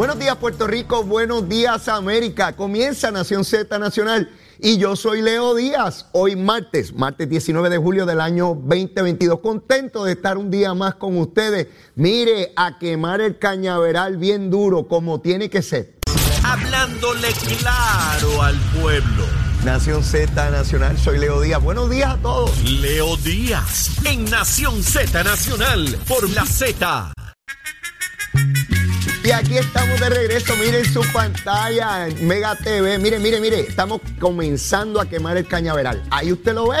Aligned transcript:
Buenos 0.00 0.18
días 0.18 0.36
Puerto 0.36 0.66
Rico, 0.66 1.04
buenos 1.04 1.46
días 1.46 1.86
América. 1.86 2.56
Comienza 2.56 3.10
Nación 3.10 3.44
Z 3.44 3.78
Nacional 3.78 4.30
y 4.58 4.78
yo 4.78 4.96
soy 4.96 5.20
Leo 5.20 5.54
Díaz. 5.54 6.06
Hoy 6.12 6.36
martes, 6.36 6.94
martes 6.94 7.28
19 7.28 7.68
de 7.68 7.76
julio 7.76 8.06
del 8.06 8.22
año 8.22 8.54
2022. 8.54 9.40
Contento 9.40 10.04
de 10.04 10.12
estar 10.12 10.38
un 10.38 10.50
día 10.50 10.72
más 10.72 10.94
con 10.94 11.18
ustedes. 11.18 11.66
Mire, 11.96 12.54
a 12.56 12.78
quemar 12.78 13.20
el 13.20 13.38
cañaveral 13.38 14.16
bien 14.16 14.48
duro 14.48 14.88
como 14.88 15.20
tiene 15.20 15.50
que 15.50 15.60
ser. 15.60 15.98
Hablándole 16.44 17.28
claro 17.58 18.42
al 18.42 18.56
pueblo. 18.80 19.26
Nación 19.66 20.02
Z 20.02 20.50
Nacional, 20.50 20.96
soy 20.96 21.18
Leo 21.18 21.42
Díaz. 21.42 21.62
Buenos 21.62 21.90
días 21.90 22.14
a 22.14 22.16
todos. 22.16 22.58
Leo 22.64 23.18
Díaz 23.18 23.90
en 24.06 24.24
Nación 24.30 24.82
Z 24.82 25.22
Nacional 25.24 25.94
por 26.08 26.30
la 26.30 26.46
Z. 26.46 27.12
Y 29.30 29.32
aquí 29.32 29.58
estamos 29.58 30.00
de 30.00 30.08
regreso, 30.08 30.56
miren 30.56 30.84
su 30.84 31.02
pantalla, 31.12 32.08
Mega 32.20 32.56
TV, 32.56 32.98
mire, 32.98 33.20
mire, 33.20 33.40
mire, 33.40 33.60
estamos 33.60 34.00
comenzando 34.18 35.00
a 35.00 35.08
quemar 35.08 35.36
el 35.36 35.46
cañaveral. 35.46 36.02
Ahí 36.10 36.32
usted 36.32 36.52
lo 36.52 36.70
ve. 36.70 36.78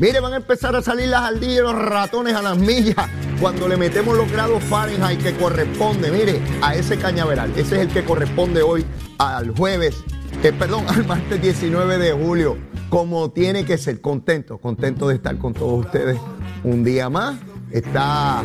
Mire, 0.00 0.18
van 0.18 0.32
a 0.32 0.38
empezar 0.38 0.74
a 0.74 0.82
salir 0.82 1.06
las 1.06 1.20
ardillas 1.20 1.58
y 1.58 1.60
los 1.60 1.76
ratones 1.76 2.34
a 2.34 2.42
las 2.42 2.58
millas 2.58 2.96
cuando 3.40 3.68
le 3.68 3.76
metemos 3.76 4.16
los 4.16 4.28
grados 4.32 4.64
Fahrenheit 4.64 5.22
que 5.22 5.32
corresponde, 5.36 6.10
mire, 6.10 6.40
a 6.60 6.74
ese 6.74 6.98
cañaveral. 6.98 7.52
Ese 7.52 7.76
es 7.76 7.82
el 7.82 7.88
que 7.88 8.02
corresponde 8.02 8.62
hoy 8.62 8.84
al 9.18 9.56
jueves, 9.56 9.94
eh, 10.42 10.52
perdón, 10.58 10.84
al 10.88 11.06
martes 11.06 11.40
19 11.40 11.98
de 11.98 12.12
julio. 12.14 12.58
Como 12.88 13.30
tiene 13.30 13.64
que 13.64 13.78
ser, 13.78 14.00
contento, 14.00 14.58
contento 14.58 15.06
de 15.06 15.14
estar 15.14 15.38
con 15.38 15.54
todos 15.54 15.86
ustedes 15.86 16.18
un 16.64 16.82
día 16.82 17.08
más. 17.08 17.38
Está 17.70 18.42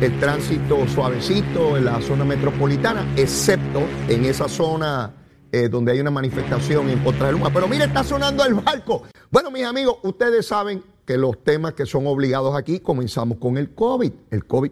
el 0.00 0.20
tránsito 0.20 0.86
suavecito 0.88 1.76
en 1.76 1.86
la 1.86 2.00
zona 2.02 2.24
metropolitana, 2.24 3.06
excepto 3.16 3.80
en 4.08 4.26
esa 4.26 4.48
zona 4.48 5.14
eh, 5.50 5.68
donde 5.68 5.92
hay 5.92 6.00
una 6.00 6.10
manifestación 6.10 6.90
en 6.90 7.02
contra 7.02 7.26
de 7.26 7.32
Luma. 7.32 7.50
Pero 7.50 7.66
mire, 7.66 7.84
está 7.84 8.04
sonando 8.04 8.44
el 8.44 8.54
barco. 8.54 9.04
Bueno, 9.30 9.50
mis 9.50 9.64
amigos, 9.64 9.96
ustedes 10.02 10.46
saben 10.46 10.82
que 11.06 11.16
los 11.16 11.42
temas 11.42 11.72
que 11.72 11.86
son 11.86 12.06
obligados 12.06 12.54
aquí, 12.54 12.80
comenzamos 12.80 13.38
con 13.38 13.56
el 13.56 13.74
COVID. 13.74 14.12
El 14.30 14.44
COVID, 14.44 14.70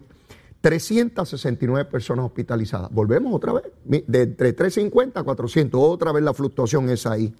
369 0.60 1.90
personas 1.90 2.26
hospitalizadas. 2.26 2.90
Volvemos 2.90 3.34
otra 3.34 3.54
vez, 3.54 3.64
de 3.84 4.22
entre 4.22 4.52
350 4.52 5.20
a 5.20 5.22
400, 5.22 5.80
otra 5.80 6.12
vez 6.12 6.22
la 6.22 6.34
fluctuación 6.34 6.90
es 6.90 7.06
ahí. 7.06 7.34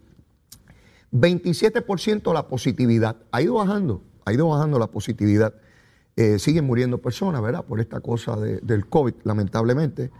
27% 1.13 2.33
la 2.33 2.49
positividad. 2.49 3.17
Ha 3.31 3.43
ido 3.43 3.55
bajando, 3.55 4.03
ha 4.25 4.33
ido 4.33 4.49
bajando 4.49 4.79
la 4.79 4.87
positividad. 4.87 5.55
Eh, 6.17 6.39
siguen 6.39 6.65
muriendo 6.65 6.99
personas, 6.99 7.43
¿verdad? 7.43 7.65
Por 7.65 7.81
esta 7.81 8.01
cosa 8.01 8.37
de- 8.37 8.59
del 8.59 8.87
COVID, 8.87 9.15
lamentablemente. 9.25 10.11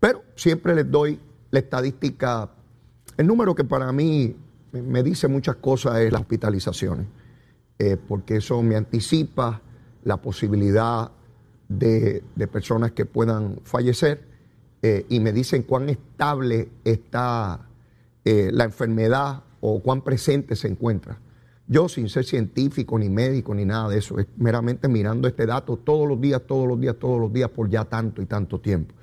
Pero 0.00 0.22
siempre 0.34 0.74
les 0.74 0.90
doy 0.90 1.20
la 1.52 1.60
estadística, 1.60 2.50
el 3.16 3.26
número 3.26 3.54
que 3.54 3.62
para 3.62 3.92
mí 3.92 4.34
me- 4.72 5.02
dice 5.04 5.28
muchas 5.28 5.56
cosas 5.56 5.98
es 5.98 6.12
las 6.12 6.22
hospitalizaciones, 6.22 7.06
eh, 7.78 7.96
porque 7.96 8.38
eso 8.38 8.60
me 8.62 8.74
anticipa 8.74 9.62
la 10.02 10.16
posibilidad 10.16 11.12
de, 11.68 12.24
personas 12.52 12.90
que 12.92 13.06
puedan 13.06 13.60
fallecer 13.62 14.26
eh, 14.82 15.06
y 15.08 15.20
me 15.20 15.32
dicen 15.32 15.62
cuán 15.62 15.88
estable 15.88 16.68
está 16.84 17.68
la 18.24 18.64
enfermedad 18.64 19.44
o 19.60 19.80
cuán 19.80 20.02
presente 20.02 20.56
se 20.56 20.68
encuentra. 20.68 21.18
Yo, 21.66 21.88
sin 21.88 22.08
ser 22.08 22.24
científico, 22.24 22.98
ni 22.98 23.08
médico, 23.08 23.54
ni 23.54 23.64
nada 23.64 23.88
de 23.88 23.98
eso, 23.98 24.18
es 24.18 24.26
meramente 24.36 24.86
mirando 24.86 25.26
este 25.26 25.46
dato 25.46 25.78
todos 25.78 26.06
los 26.06 26.20
días, 26.20 26.42
todos 26.46 26.68
los 26.68 26.78
días, 26.78 26.96
todos 26.98 27.18
los 27.18 27.32
días, 27.32 27.48
por 27.50 27.70
ya 27.70 27.84
tanto 27.84 28.20
y 28.20 28.26
tanto 28.26 28.60
tiempo. 28.60 28.94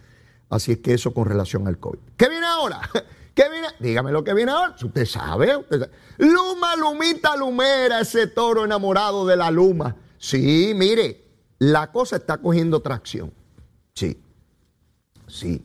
Así 0.50 0.74
es 0.74 0.78
que 0.80 0.94
eso 0.94 1.14
con 1.14 1.26
relación 1.26 1.68
al 1.68 1.80
COVID. 1.80 2.00
¿Qué 2.18 2.30
viene 2.30 2.46
ahora? 2.46 2.82
¿Qué 3.34 3.50
viene? 3.50 3.68
Dígame 3.80 4.12
lo 4.12 4.24
que 4.24 4.34
viene 4.34 4.52
ahora. 4.52 4.76
Usted 4.84 5.06
sabe, 5.06 5.56
usted 5.56 5.80
sabe. 5.80 5.92
Luma, 6.18 6.76
Lumita, 6.76 7.36
Lumera, 7.36 8.02
ese 8.02 8.28
toro 8.28 8.66
enamorado 8.66 9.26
de 9.26 9.38
la 9.38 9.50
Luma. 9.50 9.96
Sí, 10.18 10.74
mire, 10.76 11.24
la 11.58 11.92
cosa 11.92 12.18
está 12.18 12.38
cogiendo 12.38 12.82
tracción. 12.82 13.34
Sí, 13.94 14.22
sí. 15.28 15.64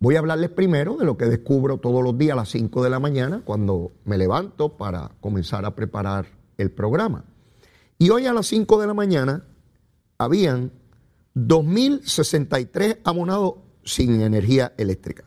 Voy 0.00 0.14
a 0.14 0.20
hablarles 0.20 0.50
primero 0.50 0.96
de 0.96 1.04
lo 1.04 1.16
que 1.16 1.26
descubro 1.26 1.78
todos 1.78 2.04
los 2.04 2.16
días 2.16 2.34
a 2.34 2.36
las 2.36 2.50
5 2.50 2.84
de 2.84 2.90
la 2.90 3.00
mañana 3.00 3.42
cuando 3.44 3.90
me 4.04 4.16
levanto 4.16 4.76
para 4.76 5.10
comenzar 5.20 5.64
a 5.64 5.74
preparar 5.74 6.26
el 6.56 6.70
programa. 6.70 7.24
Y 7.98 8.10
hoy 8.10 8.26
a 8.26 8.32
las 8.32 8.46
5 8.46 8.80
de 8.80 8.86
la 8.86 8.94
mañana 8.94 9.44
habían 10.16 10.70
2.063 11.34 12.98
abonados 13.02 13.54
sin 13.84 14.20
energía 14.20 14.72
eléctrica. 14.76 15.24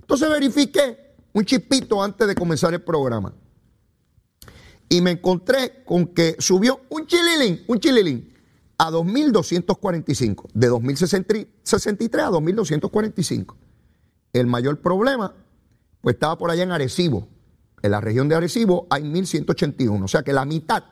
Entonces 0.00 0.28
verifiqué 0.28 1.14
un 1.32 1.44
chispito 1.44 2.02
antes 2.02 2.26
de 2.26 2.34
comenzar 2.34 2.74
el 2.74 2.82
programa 2.82 3.32
y 4.88 5.00
me 5.00 5.12
encontré 5.12 5.82
con 5.84 6.06
que 6.06 6.36
subió 6.38 6.80
un 6.88 7.06
chililín, 7.06 7.62
un 7.66 7.78
chililín, 7.78 8.32
a 8.78 8.90
2.245, 8.90 10.48
de 10.54 10.70
2.063 10.70 12.20
a 12.20 12.30
2.245. 12.30 13.54
El 14.32 14.46
mayor 14.46 14.80
problema, 14.80 15.34
pues 16.00 16.14
estaba 16.14 16.38
por 16.38 16.50
allá 16.50 16.62
en 16.62 16.72
Arecibo. 16.72 17.28
En 17.82 17.90
la 17.90 18.00
región 18.00 18.28
de 18.28 18.36
Arecibo 18.36 18.86
hay 18.90 19.02
1.181, 19.02 20.04
o 20.04 20.08
sea 20.08 20.22
que 20.22 20.32
la 20.32 20.44
mitad 20.44 20.84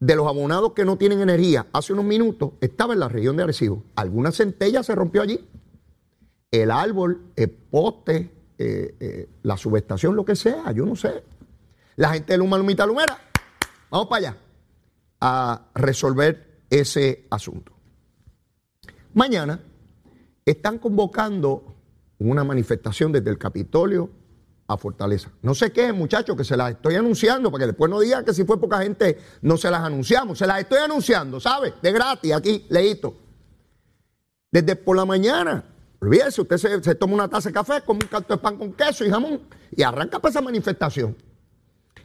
de 0.00 0.16
los 0.16 0.26
abonados 0.26 0.72
que 0.72 0.84
no 0.84 0.96
tienen 0.96 1.20
energía 1.20 1.66
hace 1.72 1.92
unos 1.92 2.04
minutos 2.04 2.52
estaba 2.60 2.94
en 2.94 3.00
la 3.00 3.08
región 3.08 3.36
de 3.36 3.42
Arecibo. 3.42 3.84
Alguna 3.96 4.32
centella 4.32 4.82
se 4.82 4.94
rompió 4.94 5.22
allí. 5.22 5.48
El 6.50 6.70
árbol, 6.70 7.32
el 7.36 7.50
poste, 7.50 8.30
eh, 8.58 8.94
eh, 9.00 9.28
la 9.42 9.56
subestación, 9.56 10.14
lo 10.14 10.24
que 10.24 10.36
sea, 10.36 10.70
yo 10.72 10.86
no 10.86 10.94
sé 10.94 11.24
la 11.96 12.10
gente 12.10 12.32
de 12.32 12.38
Luma 12.38 12.58
Lumita 12.58 12.86
Lumera, 12.86 13.18
vamos 13.90 14.08
para 14.08 14.28
allá 14.28 14.36
a 15.20 15.62
resolver 15.74 16.62
ese 16.68 17.26
asunto. 17.30 17.72
Mañana 19.14 19.60
están 20.44 20.78
convocando 20.78 21.64
una 22.18 22.44
manifestación 22.44 23.12
desde 23.12 23.30
el 23.30 23.38
Capitolio 23.38 24.10
a 24.66 24.76
Fortaleza. 24.76 25.30
No 25.42 25.54
sé 25.54 25.72
qué, 25.72 25.92
muchachos, 25.92 26.36
que 26.36 26.44
se 26.44 26.56
las 26.56 26.72
estoy 26.72 26.96
anunciando, 26.96 27.50
para 27.50 27.62
que 27.62 27.66
después 27.68 27.90
no 27.90 28.00
digan 28.00 28.24
que 28.24 28.34
si 28.34 28.44
fue 28.44 28.60
poca 28.60 28.78
gente 28.78 29.18
no 29.42 29.56
se 29.56 29.70
las 29.70 29.82
anunciamos. 29.82 30.38
Se 30.38 30.46
las 30.46 30.60
estoy 30.60 30.78
anunciando, 30.78 31.38
¿sabe? 31.38 31.74
De 31.80 31.92
gratis, 31.92 32.32
aquí, 32.32 32.66
leíto. 32.70 33.14
Desde 34.50 34.76
por 34.76 34.96
la 34.96 35.04
mañana. 35.04 35.64
Olvídese, 36.00 36.42
usted 36.42 36.56
se, 36.58 36.82
se 36.82 36.94
toma 36.96 37.14
una 37.14 37.28
taza 37.28 37.48
de 37.48 37.54
café, 37.54 37.82
come 37.82 38.00
un 38.02 38.08
canto 38.08 38.34
de 38.34 38.42
pan 38.42 38.58
con 38.58 38.72
queso 38.72 39.04
y 39.04 39.10
jamón 39.10 39.40
y 39.74 39.82
arranca 39.82 40.18
para 40.18 40.30
esa 40.30 40.42
manifestación 40.42 41.16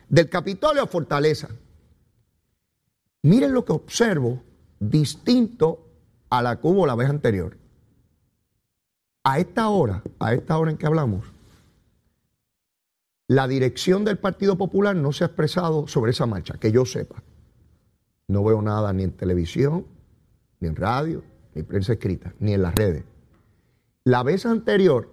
del 0.09 0.29
Capitolio 0.29 0.83
a 0.83 0.87
Fortaleza. 0.87 1.49
Miren 3.21 3.53
lo 3.53 3.63
que 3.63 3.73
observo 3.73 4.41
distinto 4.79 5.85
a 6.29 6.41
la 6.41 6.59
que 6.59 6.67
hubo 6.67 6.85
la 6.85 6.95
vez 6.95 7.09
anterior. 7.09 7.57
A 9.23 9.39
esta 9.39 9.69
hora, 9.69 10.03
a 10.19 10.33
esta 10.33 10.57
hora 10.57 10.71
en 10.71 10.77
que 10.77 10.87
hablamos, 10.87 11.25
la 13.27 13.47
dirección 13.47 14.05
del 14.05 14.17
Partido 14.17 14.57
Popular 14.57 14.95
no 14.95 15.11
se 15.11 15.23
ha 15.23 15.27
expresado 15.27 15.87
sobre 15.87 16.11
esa 16.11 16.25
marcha, 16.25 16.55
que 16.59 16.71
yo 16.71 16.85
sepa. 16.85 17.21
No 18.27 18.43
veo 18.43 18.61
nada 18.61 18.91
ni 18.93 19.03
en 19.03 19.11
televisión, 19.11 19.85
ni 20.59 20.67
en 20.67 20.75
radio, 20.75 21.23
ni 21.53 21.61
en 21.61 21.67
prensa 21.67 21.93
escrita, 21.93 22.33
ni 22.39 22.53
en 22.53 22.63
las 22.63 22.73
redes. 22.73 23.03
La 24.03 24.23
vez 24.23 24.45
anterior, 24.45 25.09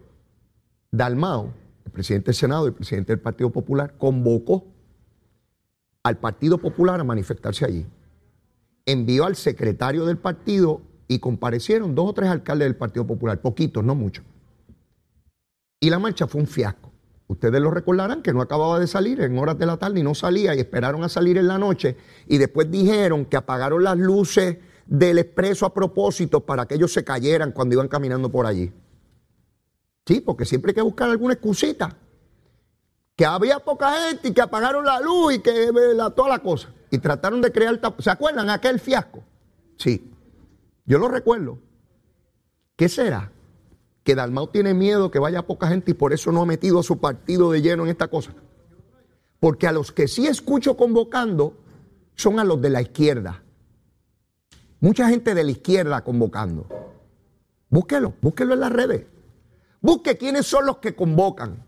Dalmao, 0.93 1.53
el 1.85 1.91
presidente 1.91 2.27
del 2.27 2.37
Senado 2.37 2.65
y 2.65 2.69
el 2.69 2.75
presidente 2.75 3.13
del 3.13 3.21
Partido 3.21 3.51
Popular, 3.51 3.97
convocó 3.99 4.65
al 6.07 6.19
Partido 6.19 6.59
Popular 6.59 7.01
a 7.01 7.05
manifestarse 7.05 7.65
allí. 7.65 7.85
Envió 8.85 9.27
al 9.27 9.35
secretario 9.35 10.07
del 10.07 10.19
partido 10.19 10.83
y 11.09 11.19
comparecieron 11.19 11.97
dos 11.97 12.11
o 12.11 12.13
tres 12.13 12.31
alcaldes 12.31 12.67
del 12.67 12.77
Partido 12.77 13.05
Popular, 13.05 13.41
poquitos, 13.41 13.83
no 13.83 13.97
muchos. 13.97 14.25
Y 15.81 15.91
la 15.91 15.99
marcha 15.99 16.29
fue 16.29 16.41
un 16.41 16.47
fiasco. 16.47 16.93
Ustedes 17.27 17.61
lo 17.61 17.73
recordarán 17.73 18.23
que 18.23 18.33
no 18.33 18.41
acababa 18.41 18.79
de 18.79 18.87
salir 18.87 19.21
en 19.21 19.37
horas 19.37 19.59
de 19.59 19.67
la 19.67 19.79
tarde 19.79 19.99
y 19.99 20.05
no 20.05 20.15
salía 20.15 20.55
y 20.55 20.61
esperaron 20.61 21.03
a 21.03 21.09
salir 21.09 21.39
en 21.39 21.49
la 21.49 21.59
noche 21.59 21.97
y 22.29 22.39
después 22.39 22.71
dijeron 22.71 23.25
que 23.25 23.37
apagaron 23.37 23.83
las 23.83 23.99
luces 23.99 24.59
del 24.87 25.19
expreso 25.19 25.67
a 25.67 25.75
propósito 25.75 26.47
para 26.47 26.67
que 26.67 26.77
ellos 26.77 26.93
se 26.93 27.03
cayeran 27.03 27.51
cuando 27.51 27.75
iban 27.75 27.89
caminando 27.89 28.31
por 28.31 28.47
allí. 28.47 28.73
Sí, 30.07 30.21
porque 30.21 30.45
siempre 30.45 30.71
hay 30.71 30.77
que 30.77 30.83
buscar 30.83 31.11
alguna 31.11 31.35
excusita. 31.35 31.99
Que 33.17 33.25
había 33.25 33.59
poca 33.61 34.09
gente 34.09 34.29
y 34.29 34.33
que 34.33 34.43
apagaron 34.43 34.85
la 34.85 35.01
luz 35.01 35.35
y 35.35 35.39
que 35.41 35.73
la, 35.95 36.11
toda 36.11 36.29
la 36.29 36.39
cosa. 36.41 36.69
Y 36.91 36.99
trataron 36.99 37.41
de 37.41 37.51
crear... 37.51 37.81
¿Se 37.99 38.11
acuerdan 38.11 38.51
aquel 38.51 38.79
fiasco? 38.79 39.25
Sí. 39.79 40.13
Yo 40.85 40.99
lo 40.99 41.09
recuerdo. 41.09 41.59
¿Qué 42.77 42.89
será? 42.89 43.33
Que 44.05 44.15
Dalmau 44.15 44.49
tiene 44.49 44.75
miedo 44.75 45.11
que 45.11 45.19
vaya 45.19 45.47
poca 45.47 45.69
gente 45.69 45.93
y 45.93 45.95
por 45.95 46.13
eso 46.13 46.31
no 46.31 46.43
ha 46.43 46.47
metido 46.47 46.79
a 46.79 46.83
su 46.83 46.99
partido 46.99 47.51
de 47.51 47.63
lleno 47.63 47.85
en 47.85 47.91
esta 47.91 48.09
cosa. 48.09 48.35
Porque 49.41 49.67
a 49.67 49.73
los 49.73 49.93
que 49.93 50.09
sí 50.09 50.27
escucho 50.27 50.77
convocando 50.77 51.55
son 52.15 52.39
a 52.39 52.45
los 52.45 52.61
de 52.61 52.71
la 52.71 52.83
izquierda. 52.83 53.43
Mucha 54.81 55.09
gente 55.09 55.35
de 55.35 55.43
la 55.43 55.51
izquierda 55.51 56.05
convocando. 56.05 56.67
Búsquelo, 57.69 58.15
búsquelo 58.21 58.55
en 58.55 58.61
las 58.61 58.73
redes. 58.73 59.07
Busque 59.81 60.17
quiénes 60.17 60.47
son 60.47 60.67
los 60.67 60.79
que 60.79 60.95
convocan. 60.95 61.66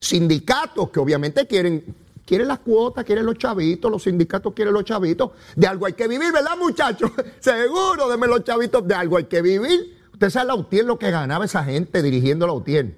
Sindicatos 0.00 0.90
que 0.90 1.00
obviamente 1.00 1.46
quieren, 1.46 1.84
quieren 2.24 2.48
las 2.48 2.60
cuotas, 2.60 3.04
quieren 3.04 3.24
los 3.24 3.38
chavitos, 3.38 3.90
los 3.90 4.02
sindicatos 4.02 4.52
quieren 4.52 4.74
los 4.74 4.84
chavitos. 4.84 5.30
De 5.56 5.66
algo 5.66 5.86
hay 5.86 5.94
que 5.94 6.08
vivir, 6.08 6.32
¿verdad, 6.32 6.56
muchachos? 6.58 7.10
Seguro, 7.40 8.08
denme 8.08 8.26
los 8.26 8.44
chavitos, 8.44 8.86
de 8.86 8.94
algo 8.94 9.16
hay 9.16 9.24
que 9.24 9.42
vivir. 9.42 9.98
Usted 10.12 10.30
sabe 10.30 10.46
la 10.48 10.54
UTIER 10.54 10.84
lo 10.84 10.98
que 10.98 11.10
ganaba 11.10 11.44
esa 11.44 11.64
gente 11.64 12.02
dirigiendo 12.02 12.46
la 12.46 12.52
UTIER. 12.52 12.96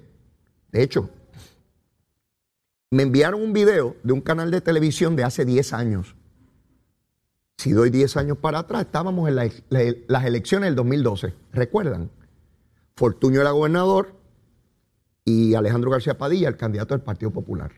De 0.71 0.83
hecho, 0.83 1.09
me 2.91 3.03
enviaron 3.03 3.41
un 3.41 3.53
video 3.53 3.95
de 4.03 4.13
un 4.13 4.21
canal 4.21 4.51
de 4.51 4.61
televisión 4.61 5.15
de 5.15 5.23
hace 5.23 5.43
10 5.45 5.73
años. 5.73 6.15
Si 7.57 7.71
doy 7.71 7.89
10 7.89 8.17
años 8.17 8.37
para 8.37 8.59
atrás, 8.59 8.83
estábamos 8.83 9.27
en 9.27 9.35
las 10.07 10.25
elecciones 10.25 10.67
del 10.67 10.75
2012. 10.75 11.33
¿Recuerdan? 11.53 12.11
Fortuño 12.95 13.41
era 13.41 13.51
gobernador 13.51 14.13
y 15.27 15.55
Alejandro 15.55 15.91
García 15.91 16.17
Padilla, 16.17 16.47
el 16.47 16.55
candidato 16.55 16.93
del 16.93 17.03
Partido 17.03 17.31
Popular. 17.31 17.69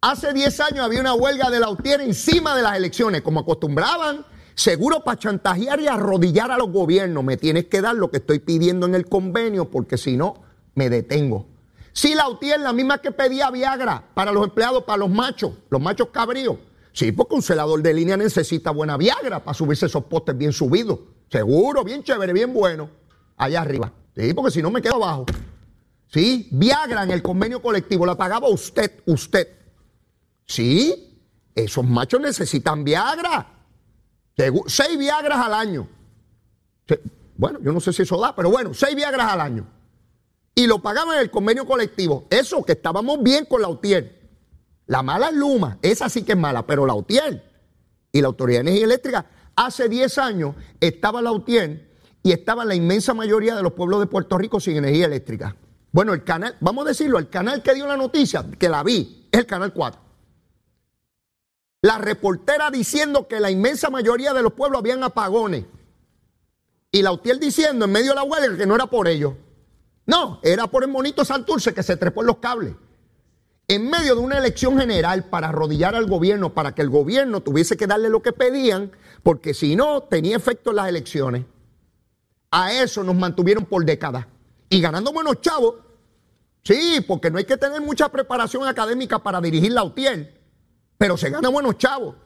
Hace 0.00 0.32
10 0.32 0.60
años 0.60 0.84
había 0.84 1.00
una 1.00 1.12
huelga 1.12 1.50
de 1.50 1.58
la 1.58 1.68
UTIER 1.68 2.02
encima 2.02 2.54
de 2.54 2.62
las 2.62 2.76
elecciones, 2.76 3.22
como 3.22 3.40
acostumbraban, 3.40 4.24
seguro 4.54 5.02
para 5.02 5.18
chantajear 5.18 5.80
y 5.80 5.88
arrodillar 5.88 6.52
a 6.52 6.56
los 6.56 6.70
gobiernos. 6.70 7.24
Me 7.24 7.36
tienes 7.36 7.66
que 7.66 7.80
dar 7.80 7.96
lo 7.96 8.12
que 8.12 8.18
estoy 8.18 8.38
pidiendo 8.38 8.86
en 8.86 8.94
el 8.94 9.08
convenio, 9.08 9.72
porque 9.72 9.98
si 9.98 10.16
no, 10.16 10.40
me 10.76 10.88
detengo. 10.88 11.48
Sí, 11.92 12.14
la 12.14 12.28
UTIER, 12.28 12.60
la 12.60 12.72
misma 12.72 12.98
que 12.98 13.10
pedía 13.10 13.50
Viagra 13.50 14.04
para 14.14 14.30
los 14.30 14.44
empleados, 14.44 14.84
para 14.84 14.98
los 14.98 15.10
machos, 15.10 15.54
los 15.68 15.80
machos 15.80 16.10
cabríos. 16.12 16.58
Sí, 16.92 17.10
porque 17.10 17.34
un 17.34 17.42
celador 17.42 17.82
de 17.82 17.92
línea 17.92 18.16
necesita 18.16 18.70
buena 18.70 18.96
Viagra 18.96 19.42
para 19.42 19.54
subirse 19.54 19.86
esos 19.86 20.04
postes 20.04 20.38
bien 20.38 20.52
subidos. 20.52 21.00
Seguro, 21.28 21.82
bien 21.82 22.04
chévere, 22.04 22.32
bien 22.32 22.54
bueno. 22.54 22.88
Allá 23.36 23.62
arriba. 23.62 23.92
Sí, 24.14 24.32
porque 24.32 24.52
si 24.52 24.62
no 24.62 24.70
me 24.70 24.80
quedo 24.80 24.94
abajo. 24.94 25.26
Sí, 26.12 26.48
Viagra 26.50 27.04
en 27.04 27.10
el 27.10 27.22
convenio 27.22 27.62
colectivo 27.62 28.04
la 28.04 28.14
pagaba 28.16 28.48
usted, 28.48 29.00
usted. 29.06 29.48
Sí, 30.44 31.18
esos 31.54 31.86
machos 31.86 32.20
necesitan 32.20 32.84
Viagra. 32.84 33.48
Seis 34.66 34.98
Viagras 34.98 35.38
al 35.38 35.54
año. 35.54 35.88
Bueno, 37.36 37.60
yo 37.62 37.72
no 37.72 37.80
sé 37.80 37.94
si 37.94 38.02
eso 38.02 38.20
da, 38.20 38.36
pero 38.36 38.50
bueno, 38.50 38.74
seis 38.74 38.94
Viagras 38.94 39.32
al 39.32 39.40
año. 39.40 39.66
Y 40.54 40.66
lo 40.66 40.80
pagaban 40.80 41.14
en 41.16 41.22
el 41.22 41.30
convenio 41.30 41.64
colectivo. 41.64 42.26
Eso, 42.28 42.62
que 42.62 42.72
estábamos 42.72 43.22
bien 43.22 43.46
con 43.46 43.62
la 43.62 43.68
UTIER. 43.68 44.20
La 44.88 45.02
mala 45.02 45.28
es 45.28 45.34
Luma, 45.34 45.78
esa 45.80 46.10
sí 46.10 46.24
que 46.24 46.32
es 46.32 46.38
mala, 46.38 46.66
pero 46.66 46.84
la 46.84 46.94
UTIER 46.94 47.42
y 48.12 48.20
la 48.20 48.26
Autoridad 48.26 48.58
de 48.58 48.68
Energía 48.68 48.84
Eléctrica, 48.84 49.26
hace 49.56 49.88
10 49.88 50.18
años 50.18 50.56
estaba 50.78 51.22
la 51.22 51.32
UTIER 51.32 51.88
y 52.22 52.32
estaba 52.32 52.66
la 52.66 52.74
inmensa 52.74 53.14
mayoría 53.14 53.56
de 53.56 53.62
los 53.62 53.72
pueblos 53.72 54.00
de 54.00 54.06
Puerto 54.06 54.36
Rico 54.36 54.60
sin 54.60 54.76
energía 54.76 55.06
eléctrica. 55.06 55.56
Bueno, 55.92 56.14
el 56.14 56.24
canal, 56.24 56.56
vamos 56.60 56.86
a 56.86 56.88
decirlo, 56.88 57.18
el 57.18 57.28
canal 57.28 57.62
que 57.62 57.74
dio 57.74 57.86
la 57.86 57.98
noticia, 57.98 58.44
que 58.58 58.68
la 58.68 58.82
vi, 58.82 59.28
es 59.30 59.40
el 59.40 59.46
canal 59.46 59.74
4. 59.74 60.00
La 61.82 61.98
reportera 61.98 62.70
diciendo 62.70 63.28
que 63.28 63.40
la 63.40 63.50
inmensa 63.50 63.90
mayoría 63.90 64.32
de 64.32 64.42
los 64.42 64.54
pueblos 64.54 64.78
habían 64.80 65.04
apagones. 65.04 65.66
Y 66.90 67.02
la 67.02 67.12
UTIER 67.12 67.38
diciendo 67.38 67.84
en 67.84 67.92
medio 67.92 68.10
de 68.10 68.16
la 68.16 68.22
huelga 68.22 68.56
que 68.56 68.66
no 68.66 68.74
era 68.74 68.86
por 68.86 69.06
ellos. 69.06 69.34
No, 70.06 70.40
era 70.42 70.66
por 70.66 70.82
el 70.82 70.90
monito 70.90 71.24
Santurce 71.24 71.74
que 71.74 71.82
se 71.82 71.96
trepó 71.96 72.22
en 72.22 72.28
los 72.28 72.38
cables. 72.38 72.74
En 73.68 73.88
medio 73.88 74.14
de 74.14 74.20
una 74.20 74.38
elección 74.38 74.78
general 74.78 75.24
para 75.24 75.48
arrodillar 75.48 75.94
al 75.94 76.06
gobierno, 76.06 76.54
para 76.54 76.74
que 76.74 76.82
el 76.82 76.90
gobierno 76.90 77.40
tuviese 77.40 77.76
que 77.76 77.86
darle 77.86 78.08
lo 78.08 78.22
que 78.22 78.32
pedían, 78.32 78.92
porque 79.22 79.54
si 79.54 79.76
no, 79.76 80.02
tenía 80.02 80.36
efecto 80.36 80.70
en 80.70 80.76
las 80.76 80.88
elecciones. 80.88 81.44
A 82.50 82.72
eso 82.72 83.02
nos 83.04 83.14
mantuvieron 83.14 83.64
por 83.64 83.84
décadas. 83.84 84.26
Y 84.72 84.80
ganando 84.80 85.12
buenos 85.12 85.38
chavos. 85.42 85.74
Sí, 86.62 87.04
porque 87.06 87.30
no 87.30 87.36
hay 87.36 87.44
que 87.44 87.58
tener 87.58 87.82
mucha 87.82 88.08
preparación 88.08 88.66
académica 88.66 89.18
para 89.18 89.38
dirigir 89.38 89.70
la 89.72 89.84
UTIER. 89.84 90.40
Pero 90.96 91.18
se 91.18 91.28
gana 91.28 91.50
buenos 91.50 91.76
chavos. 91.76 92.16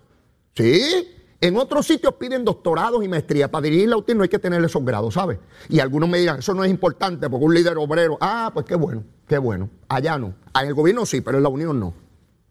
Sí. 0.54 1.08
En 1.40 1.56
otros 1.56 1.86
sitios 1.86 2.14
piden 2.14 2.44
doctorados 2.44 3.02
y 3.02 3.08
maestría. 3.08 3.50
Para 3.50 3.62
dirigir 3.62 3.88
la 3.88 3.96
UTIER 3.96 4.16
no 4.16 4.22
hay 4.22 4.28
que 4.28 4.38
tener 4.38 4.62
esos 4.64 4.84
grados, 4.84 5.14
¿sabes? 5.14 5.40
Y 5.68 5.80
algunos 5.80 6.08
me 6.08 6.18
dirán, 6.18 6.38
eso 6.38 6.54
no 6.54 6.62
es 6.62 6.70
importante 6.70 7.28
porque 7.28 7.44
un 7.44 7.52
líder 7.52 7.76
obrero. 7.78 8.16
Ah, 8.20 8.52
pues 8.54 8.64
qué 8.64 8.76
bueno, 8.76 9.02
qué 9.26 9.38
bueno. 9.38 9.68
Allá 9.88 10.16
no. 10.16 10.34
En 10.54 10.68
el 10.68 10.74
gobierno 10.74 11.04
sí, 11.04 11.20
pero 11.22 11.38
en 11.38 11.42
la 11.42 11.48
Unión 11.48 11.80
no. 11.80 11.94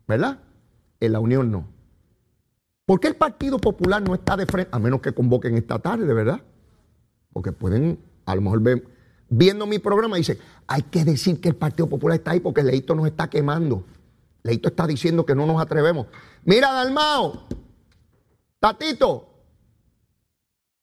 ¿Verdad? 0.05 0.39
En 0.99 1.13
la 1.13 1.21
Unión 1.21 1.49
no. 1.49 1.69
¿Por 2.85 2.99
qué 2.99 3.07
el 3.07 3.15
Partido 3.15 3.59
Popular 3.59 4.01
no 4.01 4.13
está 4.13 4.35
de 4.35 4.45
frente? 4.45 4.69
A 4.73 4.79
menos 4.79 4.99
que 4.99 5.13
convoquen 5.13 5.55
esta 5.57 5.79
tarde, 5.79 6.13
¿verdad? 6.13 6.41
porque 7.35 7.51
pueden, 7.51 7.99
a 8.25 8.33
lo 8.33 8.39
mejor 8.39 8.61
ven, 8.61 8.83
viendo 9.29 9.65
mi 9.65 9.79
programa, 9.79 10.17
dice, 10.17 10.39
hay 10.67 10.84
que 10.84 11.03
decir 11.03 11.39
que 11.41 11.50
el 11.50 11.55
Partido 11.55 11.88
Popular 11.88 12.17
está 12.17 12.32
ahí 12.32 12.39
porque 12.39 12.63
Leito 12.63 12.96
nos 12.96 13.08
está 13.08 13.29
quemando. 13.29 13.84
Leito 14.44 14.70
está 14.70 14.86
diciendo 14.86 15.25
que 15.25 15.36
no 15.36 15.46
nos 15.46 15.62
atrevemos. 15.62 16.08
Mira, 16.44 16.72
Dalmao, 16.72 17.48
Tatito, 18.60 19.29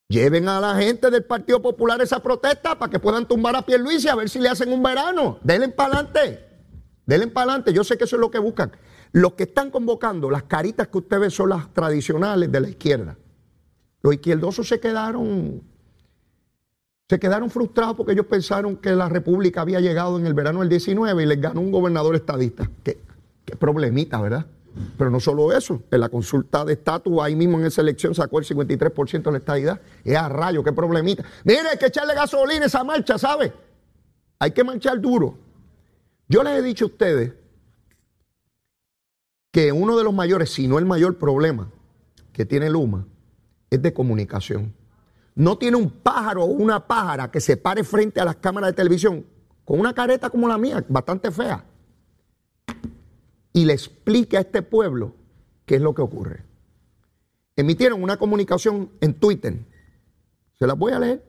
lleven 0.08 0.48
a 0.48 0.60
la 0.60 0.74
gente 0.76 1.10
del 1.10 1.24
Partido 1.24 1.62
Popular 1.62 2.00
esa 2.02 2.20
protesta 2.20 2.78
para 2.78 2.90
que 2.90 2.98
puedan 2.98 3.26
tumbar 3.26 3.56
a 3.56 3.62
Pierluisi 3.62 4.08
a 4.08 4.14
ver 4.14 4.28
si 4.28 4.40
le 4.40 4.48
hacen 4.48 4.72
un 4.72 4.82
verano. 4.82 5.38
Denle 5.42 5.68
para 5.68 5.94
adelante. 5.94 6.44
Denle 7.06 7.28
para 7.28 7.52
adelante. 7.52 7.72
Yo 7.72 7.84
sé 7.84 7.96
que 7.96 8.04
eso 8.04 8.16
es 8.16 8.20
lo 8.20 8.30
que 8.30 8.38
buscan. 8.38 8.72
Los 9.12 9.34
que 9.34 9.44
están 9.44 9.70
convocando, 9.70 10.30
las 10.30 10.44
caritas 10.44 10.88
que 10.88 10.98
ustedes 10.98 11.20
ven 11.20 11.30
son 11.30 11.50
las 11.50 11.72
tradicionales 11.72 12.50
de 12.50 12.60
la 12.60 12.68
izquierda. 12.68 13.16
Los 14.02 14.14
izquierdosos 14.14 14.66
se 14.66 14.80
quedaron 14.80 15.62
se 17.12 17.20
quedaron 17.20 17.50
frustrados 17.50 17.94
porque 17.94 18.12
ellos 18.12 18.24
pensaron 18.24 18.78
que 18.78 18.92
la 18.92 19.06
República 19.06 19.60
había 19.60 19.80
llegado 19.80 20.18
en 20.18 20.24
el 20.24 20.32
verano 20.32 20.60
del 20.60 20.70
19 20.70 21.22
y 21.22 21.26
les 21.26 21.38
ganó 21.38 21.60
un 21.60 21.70
gobernador 21.70 22.14
estadista. 22.14 22.70
Qué, 22.82 22.96
problemita, 23.58 24.18
¿verdad? 24.18 24.46
Pero 24.96 25.10
no 25.10 25.20
solo 25.20 25.52
eso, 25.52 25.82
en 25.90 26.00
la 26.00 26.08
consulta 26.08 26.64
de 26.64 26.72
estatus, 26.72 27.20
ahí 27.20 27.36
mismo 27.36 27.58
en 27.58 27.66
esa 27.66 27.82
elección 27.82 28.14
sacó 28.14 28.38
el 28.38 28.46
53% 28.46 29.24
de 29.24 29.30
la 29.30 29.36
estadidad. 29.36 29.82
Es 30.02 30.16
a 30.16 30.26
rayo, 30.30 30.64
qué 30.64 30.72
problemita. 30.72 31.22
Mire, 31.44 31.68
hay 31.70 31.76
que 31.76 31.84
echarle 31.84 32.14
gasolina 32.14 32.62
a 32.62 32.66
esa 32.68 32.82
marcha, 32.82 33.18
¿sabe? 33.18 33.52
Hay 34.38 34.52
que 34.52 34.64
marchar 34.64 34.98
duro. 34.98 35.36
Yo 36.28 36.42
les 36.42 36.60
he 36.60 36.62
dicho 36.62 36.86
a 36.86 36.88
ustedes 36.88 37.34
que 39.50 39.70
uno 39.70 39.98
de 39.98 40.04
los 40.04 40.14
mayores, 40.14 40.50
si 40.50 40.66
no 40.66 40.78
el 40.78 40.86
mayor 40.86 41.18
problema 41.18 41.70
que 42.32 42.46
tiene 42.46 42.70
Luma, 42.70 43.04
es 43.68 43.82
de 43.82 43.92
comunicación 43.92 44.72
no 45.34 45.56
tiene 45.58 45.76
un 45.76 45.90
pájaro 45.90 46.44
o 46.44 46.46
una 46.46 46.86
pájara 46.86 47.30
que 47.30 47.40
se 47.40 47.56
pare 47.56 47.84
frente 47.84 48.20
a 48.20 48.24
las 48.24 48.36
cámaras 48.36 48.70
de 48.70 48.74
televisión 48.74 49.24
con 49.64 49.80
una 49.80 49.94
careta 49.94 50.28
como 50.30 50.48
la 50.48 50.58
mía, 50.58 50.84
bastante 50.88 51.30
fea, 51.30 51.64
y 53.52 53.64
le 53.64 53.72
explique 53.72 54.36
a 54.36 54.40
este 54.40 54.62
pueblo 54.62 55.14
qué 55.66 55.76
es 55.76 55.80
lo 55.80 55.94
que 55.94 56.02
ocurre. 56.02 56.44
emitieron 57.54 58.02
una 58.02 58.16
comunicación 58.16 58.90
en 59.00 59.14
Twitter. 59.14 59.58
Se 60.58 60.66
las 60.66 60.76
voy 60.76 60.92
a 60.92 60.98
leer. 60.98 61.22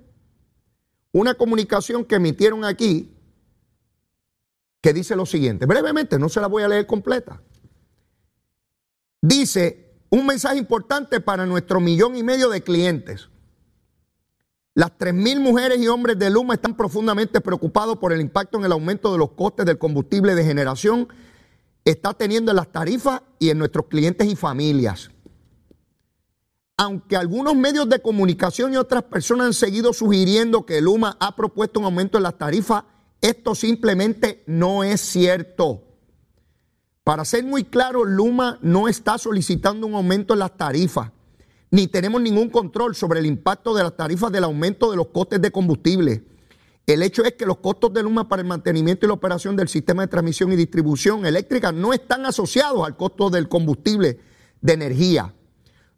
Una 1.11 1.33
comunicación 1.35 2.05
que 2.05 2.15
emitieron 2.15 2.63
aquí 2.63 3.13
que 4.81 4.93
dice 4.93 5.15
lo 5.15 5.25
siguiente. 5.25 5.65
Brevemente, 5.65 6.17
no 6.17 6.29
se 6.29 6.41
la 6.41 6.47
voy 6.47 6.63
a 6.63 6.67
leer 6.67 6.87
completa. 6.87 7.41
Dice 9.21 9.95
un 10.09 10.25
mensaje 10.25 10.57
importante 10.57 11.19
para 11.21 11.45
nuestro 11.45 11.79
millón 11.79 12.15
y 12.15 12.23
medio 12.23 12.49
de 12.49 12.61
clientes. 12.61 13.29
Las 14.75 14.97
3.000 14.97 15.39
mujeres 15.39 15.79
y 15.79 15.87
hombres 15.87 16.17
de 16.17 16.31
Luma 16.31 16.55
están 16.55 16.75
profundamente 16.75 17.41
preocupados 17.41 17.97
por 17.97 18.11
el 18.11 18.21
impacto 18.21 18.57
en 18.57 18.65
el 18.65 18.71
aumento 18.71 19.11
de 19.11 19.19
los 19.19 19.31
costes 19.31 19.65
del 19.65 19.77
combustible 19.77 20.33
de 20.33 20.43
generación 20.43 21.07
está 21.85 22.13
teniendo 22.13 22.51
en 22.51 22.57
las 22.57 22.71
tarifas 22.71 23.21
y 23.39 23.49
en 23.49 23.59
nuestros 23.59 23.87
clientes 23.87 24.27
y 24.27 24.35
familias. 24.35 25.11
Aunque 26.77 27.15
algunos 27.15 27.55
medios 27.55 27.87
de 27.87 28.01
comunicación 28.01 28.73
y 28.73 28.77
otras 28.77 29.03
personas 29.03 29.47
han 29.47 29.53
seguido 29.53 29.93
sugiriendo 29.93 30.65
que 30.65 30.81
Luma 30.81 31.17
ha 31.19 31.35
propuesto 31.35 31.79
un 31.79 31.85
aumento 31.85 32.17
en 32.17 32.23
las 32.23 32.37
tarifas, 32.37 32.83
esto 33.21 33.53
simplemente 33.53 34.43
no 34.47 34.83
es 34.83 35.01
cierto. 35.01 35.83
Para 37.03 37.25
ser 37.25 37.43
muy 37.43 37.63
claro, 37.63 38.05
Luma 38.05 38.57
no 38.61 38.87
está 38.87 39.17
solicitando 39.17 39.85
un 39.85 39.93
aumento 39.93 40.33
en 40.33 40.39
las 40.39 40.57
tarifas, 40.57 41.11
ni 41.73 41.87
tenemos 41.87 42.21
ningún 42.21 42.51
control 42.51 42.93
sobre 42.93 43.19
el 43.19 43.25
impacto 43.25 43.73
de 43.73 43.81
las 43.81 43.97
tarifas 43.97 44.31
del 44.31 44.43
aumento 44.43 44.91
de 44.91 44.95
los 44.95 45.07
costes 45.07 45.41
de 45.41 45.49
combustible. 45.49 46.23
El 46.85 47.01
hecho 47.01 47.23
es 47.23 47.33
que 47.33 47.47
los 47.47 47.57
costos 47.57 47.91
de 47.91 48.03
Luma 48.03 48.29
para 48.29 48.43
el 48.43 48.47
mantenimiento 48.47 49.07
y 49.07 49.09
la 49.09 49.15
operación 49.15 49.55
del 49.55 49.67
sistema 49.67 50.03
de 50.03 50.07
transmisión 50.07 50.53
y 50.53 50.55
distribución 50.55 51.25
eléctrica 51.25 51.71
no 51.71 51.91
están 51.91 52.27
asociados 52.27 52.85
al 52.85 52.95
costo 52.95 53.31
del 53.31 53.49
combustible 53.49 54.19
de 54.61 54.73
energía. 54.73 55.33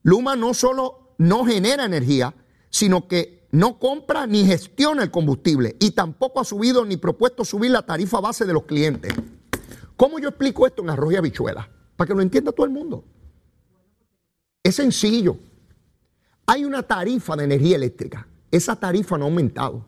Luma 0.02 0.38
no 0.38 0.54
solo 0.54 1.14
no 1.18 1.44
genera 1.44 1.84
energía, 1.84 2.34
sino 2.70 3.10
que 3.10 3.46
no 3.52 3.78
compra 3.78 4.28
ni 4.28 4.46
gestiona 4.46 5.04
el 5.04 5.12
combustible 5.12 5.76
y 5.82 5.92
tampoco 5.92 6.40
ha 6.40 6.46
subido 6.46 6.86
ni 6.86 6.96
propuesto 6.96 7.44
subir 7.44 7.72
la 7.72 7.86
tarifa 7.86 8.22
base 8.22 8.46
de 8.46 8.54
los 8.54 8.64
clientes. 8.64 9.14
¿Cómo 9.98 10.20
yo 10.20 10.30
explico 10.30 10.66
esto 10.68 10.84
en 10.84 10.92
arroz 10.92 11.12
y 11.12 11.18
habichuela? 11.18 11.70
Para 11.98 12.08
que 12.08 12.14
lo 12.14 12.22
entienda 12.22 12.54
todo 12.54 12.66
el 12.66 12.72
mundo. 12.72 13.04
Es 14.64 14.76
sencillo. 14.76 15.38
Hay 16.48 16.66
una 16.66 16.84
tarifa 16.84 17.36
de 17.36 17.46
energía 17.46 17.76
eléctrica. 17.76 18.28
Esa 18.52 18.76
tarifa 18.76 19.18
no 19.18 19.26
ha 19.26 19.28
aumentado. 19.28 19.86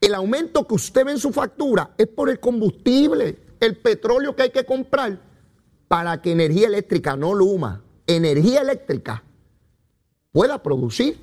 El 0.00 0.14
aumento 0.14 0.66
que 0.66 0.74
usted 0.74 1.04
ve 1.04 1.12
en 1.12 1.18
su 1.18 1.32
factura 1.32 1.94
es 1.98 2.06
por 2.06 2.30
el 2.30 2.40
combustible, 2.40 3.38
el 3.60 3.76
petróleo 3.76 4.34
que 4.34 4.44
hay 4.44 4.50
que 4.50 4.64
comprar 4.64 5.20
para 5.88 6.22
que 6.22 6.32
energía 6.32 6.68
eléctrica, 6.68 7.16
no 7.16 7.34
Luma, 7.34 7.82
energía 8.06 8.62
eléctrica 8.62 9.22
pueda 10.32 10.62
producir 10.62 11.20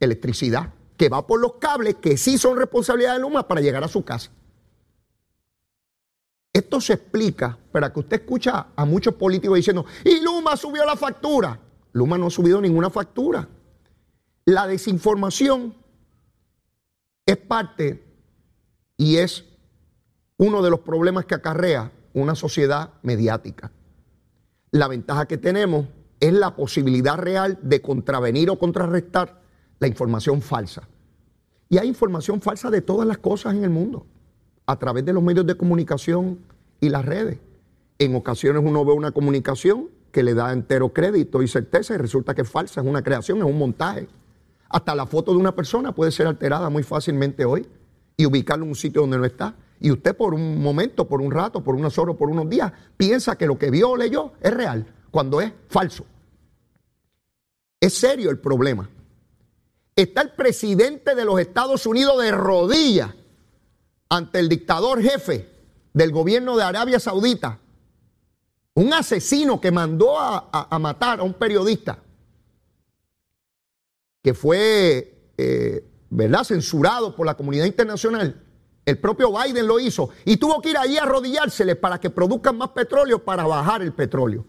electricidad 0.00 0.72
que 0.96 1.08
va 1.08 1.26
por 1.26 1.40
los 1.40 1.54
cables 1.54 1.96
que 1.96 2.16
sí 2.16 2.38
son 2.38 2.58
responsabilidad 2.58 3.14
de 3.14 3.20
Luma 3.20 3.46
para 3.46 3.60
llegar 3.60 3.84
a 3.84 3.88
su 3.88 4.04
casa. 4.04 4.30
Esto 6.52 6.80
se 6.80 6.94
explica 6.94 7.56
para 7.70 7.92
que 7.92 8.00
usted 8.00 8.20
escucha 8.20 8.68
a 8.74 8.84
muchos 8.84 9.14
políticos 9.14 9.56
diciendo, 9.56 9.86
y 10.04 10.20
Luma 10.20 10.56
subió 10.56 10.84
la 10.84 10.96
factura. 10.96 11.60
Luma 11.92 12.18
no 12.18 12.26
ha 12.26 12.30
subido 12.30 12.60
ninguna 12.60 12.90
factura. 12.90 13.46
La 14.50 14.66
desinformación 14.66 15.76
es 17.24 17.36
parte 17.36 18.02
y 18.96 19.18
es 19.18 19.44
uno 20.38 20.60
de 20.60 20.70
los 20.70 20.80
problemas 20.80 21.24
que 21.24 21.36
acarrea 21.36 21.92
una 22.14 22.34
sociedad 22.34 22.94
mediática. 23.04 23.70
La 24.72 24.88
ventaja 24.88 25.26
que 25.26 25.38
tenemos 25.38 25.86
es 26.18 26.32
la 26.32 26.56
posibilidad 26.56 27.16
real 27.16 27.60
de 27.62 27.80
contravenir 27.80 28.50
o 28.50 28.58
contrarrestar 28.58 29.40
la 29.78 29.86
información 29.86 30.42
falsa. 30.42 30.88
Y 31.68 31.78
hay 31.78 31.86
información 31.86 32.40
falsa 32.40 32.70
de 32.70 32.82
todas 32.82 33.06
las 33.06 33.18
cosas 33.18 33.54
en 33.54 33.62
el 33.62 33.70
mundo, 33.70 34.04
a 34.66 34.80
través 34.80 35.04
de 35.04 35.12
los 35.12 35.22
medios 35.22 35.46
de 35.46 35.56
comunicación 35.56 36.40
y 36.80 36.88
las 36.88 37.04
redes. 37.04 37.38
En 38.00 38.16
ocasiones 38.16 38.64
uno 38.66 38.84
ve 38.84 38.94
una 38.94 39.12
comunicación 39.12 39.90
que 40.10 40.24
le 40.24 40.34
da 40.34 40.52
entero 40.52 40.92
crédito 40.92 41.40
y 41.40 41.46
certeza 41.46 41.94
y 41.94 41.98
resulta 41.98 42.34
que 42.34 42.42
es 42.42 42.50
falsa, 42.50 42.80
es 42.80 42.86
una 42.88 43.04
creación, 43.04 43.38
es 43.38 43.44
un 43.44 43.56
montaje. 43.56 44.08
Hasta 44.70 44.94
la 44.94 45.04
foto 45.04 45.32
de 45.32 45.38
una 45.38 45.54
persona 45.54 45.92
puede 45.92 46.12
ser 46.12 46.26
alterada 46.26 46.70
muy 46.70 46.82
fácilmente 46.82 47.44
hoy 47.44 47.68
y 48.16 48.24
ubicarlo 48.24 48.64
en 48.64 48.70
un 48.70 48.76
sitio 48.76 49.02
donde 49.02 49.18
no 49.18 49.24
está. 49.24 49.54
Y 49.80 49.90
usted 49.90 50.16
por 50.16 50.32
un 50.32 50.62
momento, 50.62 51.08
por 51.08 51.20
un 51.20 51.30
rato, 51.30 51.62
por 51.62 51.74
unas 51.74 51.98
horas, 51.98 52.16
por 52.16 52.30
unos 52.30 52.48
días, 52.48 52.72
piensa 52.96 53.36
que 53.36 53.46
lo 53.46 53.58
que 53.58 53.70
vio 53.70 53.90
o 53.90 53.96
leyó 53.96 54.32
es 54.40 54.54
real, 54.54 54.86
cuando 55.10 55.40
es 55.40 55.52
falso. 55.68 56.04
Es 57.80 57.94
serio 57.94 58.30
el 58.30 58.38
problema. 58.38 58.88
Está 59.96 60.22
el 60.22 60.30
presidente 60.30 61.14
de 61.14 61.24
los 61.24 61.40
Estados 61.40 61.84
Unidos 61.86 62.22
de 62.22 62.30
rodillas 62.30 63.10
ante 64.08 64.38
el 64.38 64.48
dictador 64.48 65.02
jefe 65.02 65.48
del 65.92 66.12
gobierno 66.12 66.56
de 66.56 66.62
Arabia 66.62 67.00
Saudita, 67.00 67.58
un 68.74 68.92
asesino 68.92 69.60
que 69.60 69.72
mandó 69.72 70.18
a, 70.18 70.78
matar 70.78 71.20
a 71.20 71.22
un 71.22 71.34
periodista 71.34 71.98
que 74.22 74.34
fue, 74.34 75.14
eh, 75.36 75.84
¿verdad?, 76.10 76.44
censurado 76.44 77.14
por 77.14 77.26
la 77.26 77.34
comunidad 77.36 77.64
internacional. 77.64 78.42
El 78.84 78.98
propio 78.98 79.30
Biden 79.32 79.66
lo 79.66 79.78
hizo 79.78 80.10
y 80.24 80.36
tuvo 80.36 80.60
que 80.60 80.70
ir 80.70 80.78
allí 80.78 80.96
a 80.96 81.02
arrodillárseles 81.02 81.76
para 81.76 82.00
que 82.00 82.10
produzcan 82.10 82.56
más 82.56 82.70
petróleo 82.70 83.22
para 83.22 83.44
bajar 83.44 83.82
el 83.82 83.92
petróleo. 83.92 84.44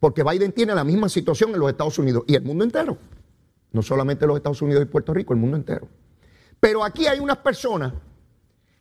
Porque 0.00 0.22
Biden 0.22 0.52
tiene 0.52 0.74
la 0.74 0.84
misma 0.84 1.08
situación 1.08 1.50
en 1.50 1.60
los 1.60 1.70
Estados 1.70 1.98
Unidos 1.98 2.24
y 2.26 2.34
el 2.34 2.42
mundo 2.42 2.64
entero. 2.64 2.98
No 3.72 3.82
solamente 3.82 4.26
los 4.26 4.36
Estados 4.36 4.60
Unidos 4.62 4.82
y 4.82 4.86
Puerto 4.86 5.12
Rico, 5.12 5.32
el 5.32 5.40
mundo 5.40 5.56
entero. 5.56 5.88
Pero 6.60 6.84
aquí 6.84 7.06
hay 7.06 7.18
unas 7.20 7.38
personas 7.38 7.92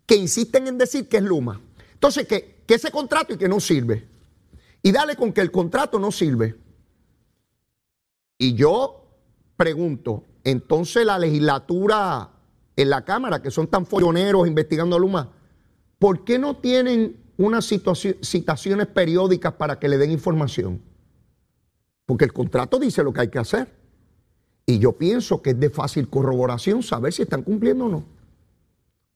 que 0.06 0.15
insisten 0.15 0.68
en 0.68 0.77
decir 0.77 1.08
que 1.08 1.18
es 1.18 1.24
Luma. 1.24 1.60
Entonces, 1.94 2.27
que, 2.27 2.62
que 2.65 2.75
ese 2.75 2.92
contrato 2.92 3.34
y 3.34 3.38
que 3.38 3.48
no 3.48 3.60
sirve. 3.60 4.08
Y 4.82 4.92
dale 4.92 5.15
con 5.15 5.34
que 5.34 5.42
el 5.42 5.51
contrato 5.51 6.00
no 6.00 6.12
sirve. 6.12 6.56
Y 8.38 8.54
yo 8.54 9.04
pregunto, 9.57 10.24
entonces 10.43 11.05
la 11.05 11.17
legislatura 11.17 12.29
en 12.75 12.89
la 12.89 13.05
Cámara, 13.05 13.41
que 13.41 13.51
son 13.51 13.67
tan 13.67 13.85
folloneros 13.85 14.47
investigando 14.47 14.95
a 14.95 15.00
Luma, 15.00 15.31
¿por 16.00 16.24
qué 16.24 16.38
no 16.38 16.57
tienen 16.57 17.17
unas 17.38 17.65
citaciones 17.65 18.88
periódicas 18.88 19.53
para 19.53 19.79
que 19.79 19.88
le 19.88 19.97
den 19.97 20.12
información? 20.12 20.81
Porque 22.05 22.25
el 22.25 22.33
contrato 22.33 22.77
dice 22.79 23.03
lo 23.03 23.13
que 23.13 23.21
hay 23.21 23.29
que 23.29 23.39
hacer. 23.39 23.74
Y 24.65 24.79
yo 24.79 24.93
pienso 24.93 25.41
que 25.41 25.51
es 25.51 25.59
de 25.59 25.69
fácil 25.69 26.09
corroboración 26.09 26.83
saber 26.83 27.13
si 27.13 27.21
están 27.21 27.43
cumpliendo 27.43 27.85
o 27.85 27.89
no. 27.89 28.05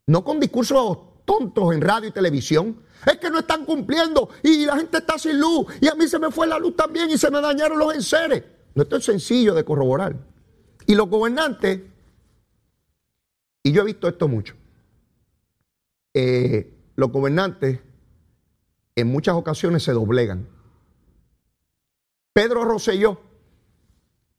No 0.08 0.24
con 0.24 0.40
discursos 0.40 0.98
tontos 1.26 1.74
en 1.74 1.82
radio 1.82 2.10
y 2.10 2.12
televisión. 2.12 2.78
Es 3.06 3.18
que 3.18 3.30
no 3.30 3.40
están 3.40 3.66
cumpliendo 3.66 4.30
y 4.44 4.66
la 4.66 4.78
gente 4.78 4.98
está 4.98 5.18
sin 5.18 5.40
luz 5.40 5.68
y 5.80 5.88
a 5.88 5.96
mí 5.96 6.08
se 6.08 6.20
me 6.20 6.32
fue 6.32 6.48
la 6.48 6.60
luz 6.60 6.76
también 6.76 7.10
y 7.10 7.18
se 7.18 7.30
me 7.32 7.40
dañaron 7.40 7.78
los 7.78 7.94
enseres. 7.94 8.44
Esto 8.82 8.98
es 8.98 9.06
sencillo 9.06 9.54
de 9.54 9.64
corroborar. 9.64 10.16
Y 10.86 10.96
los 10.96 11.10
gobernantes, 11.10 11.82
y 13.64 13.72
yo 13.72 13.82
he 13.82 13.86
visto 13.86 14.08
esto 14.08 14.28
mucho, 14.28 14.56
eh, 16.14 16.74
los 16.96 17.12
gobernantes 17.12 17.80
en 18.96 19.08
muchas 19.08 19.36
ocasiones 19.36 19.84
se 19.84 19.94
doblegan. 19.94 20.48
Pedro 22.34 22.66
Rosselló, 22.66 23.22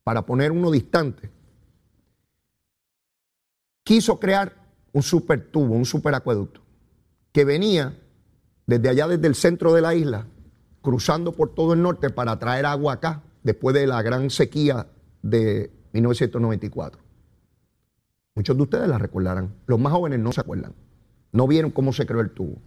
para 0.03 0.25
poner 0.25 0.51
uno 0.51 0.71
distante, 0.71 1.29
quiso 3.83 4.19
crear 4.19 4.55
un 4.93 5.03
super 5.03 5.51
tubo, 5.51 5.75
un 5.75 5.85
super 5.85 6.13
acueducto, 6.15 6.61
que 7.31 7.45
venía 7.45 7.97
desde 8.65 8.89
allá, 8.89 9.07
desde 9.07 9.27
el 9.27 9.35
centro 9.35 9.73
de 9.73 9.81
la 9.81 9.95
isla, 9.95 10.27
cruzando 10.81 11.31
por 11.31 11.53
todo 11.53 11.73
el 11.73 11.81
norte 11.81 12.09
para 12.09 12.37
traer 12.39 12.65
agua 12.65 12.93
acá, 12.93 13.23
después 13.43 13.73
de 13.73 13.87
la 13.87 14.01
gran 14.01 14.29
sequía 14.29 14.87
de 15.21 15.71
1994. 15.93 17.01
Muchos 18.35 18.55
de 18.55 18.63
ustedes 18.63 18.87
la 18.87 18.97
recordarán. 18.97 19.55
Los 19.67 19.79
más 19.79 19.93
jóvenes 19.93 20.19
no 20.19 20.31
se 20.31 20.41
acuerdan. 20.41 20.73
No 21.31 21.47
vieron 21.47 21.71
cómo 21.71 21.93
se 21.93 22.05
creó 22.05 22.21
el 22.21 22.31
tubo. 22.31 22.61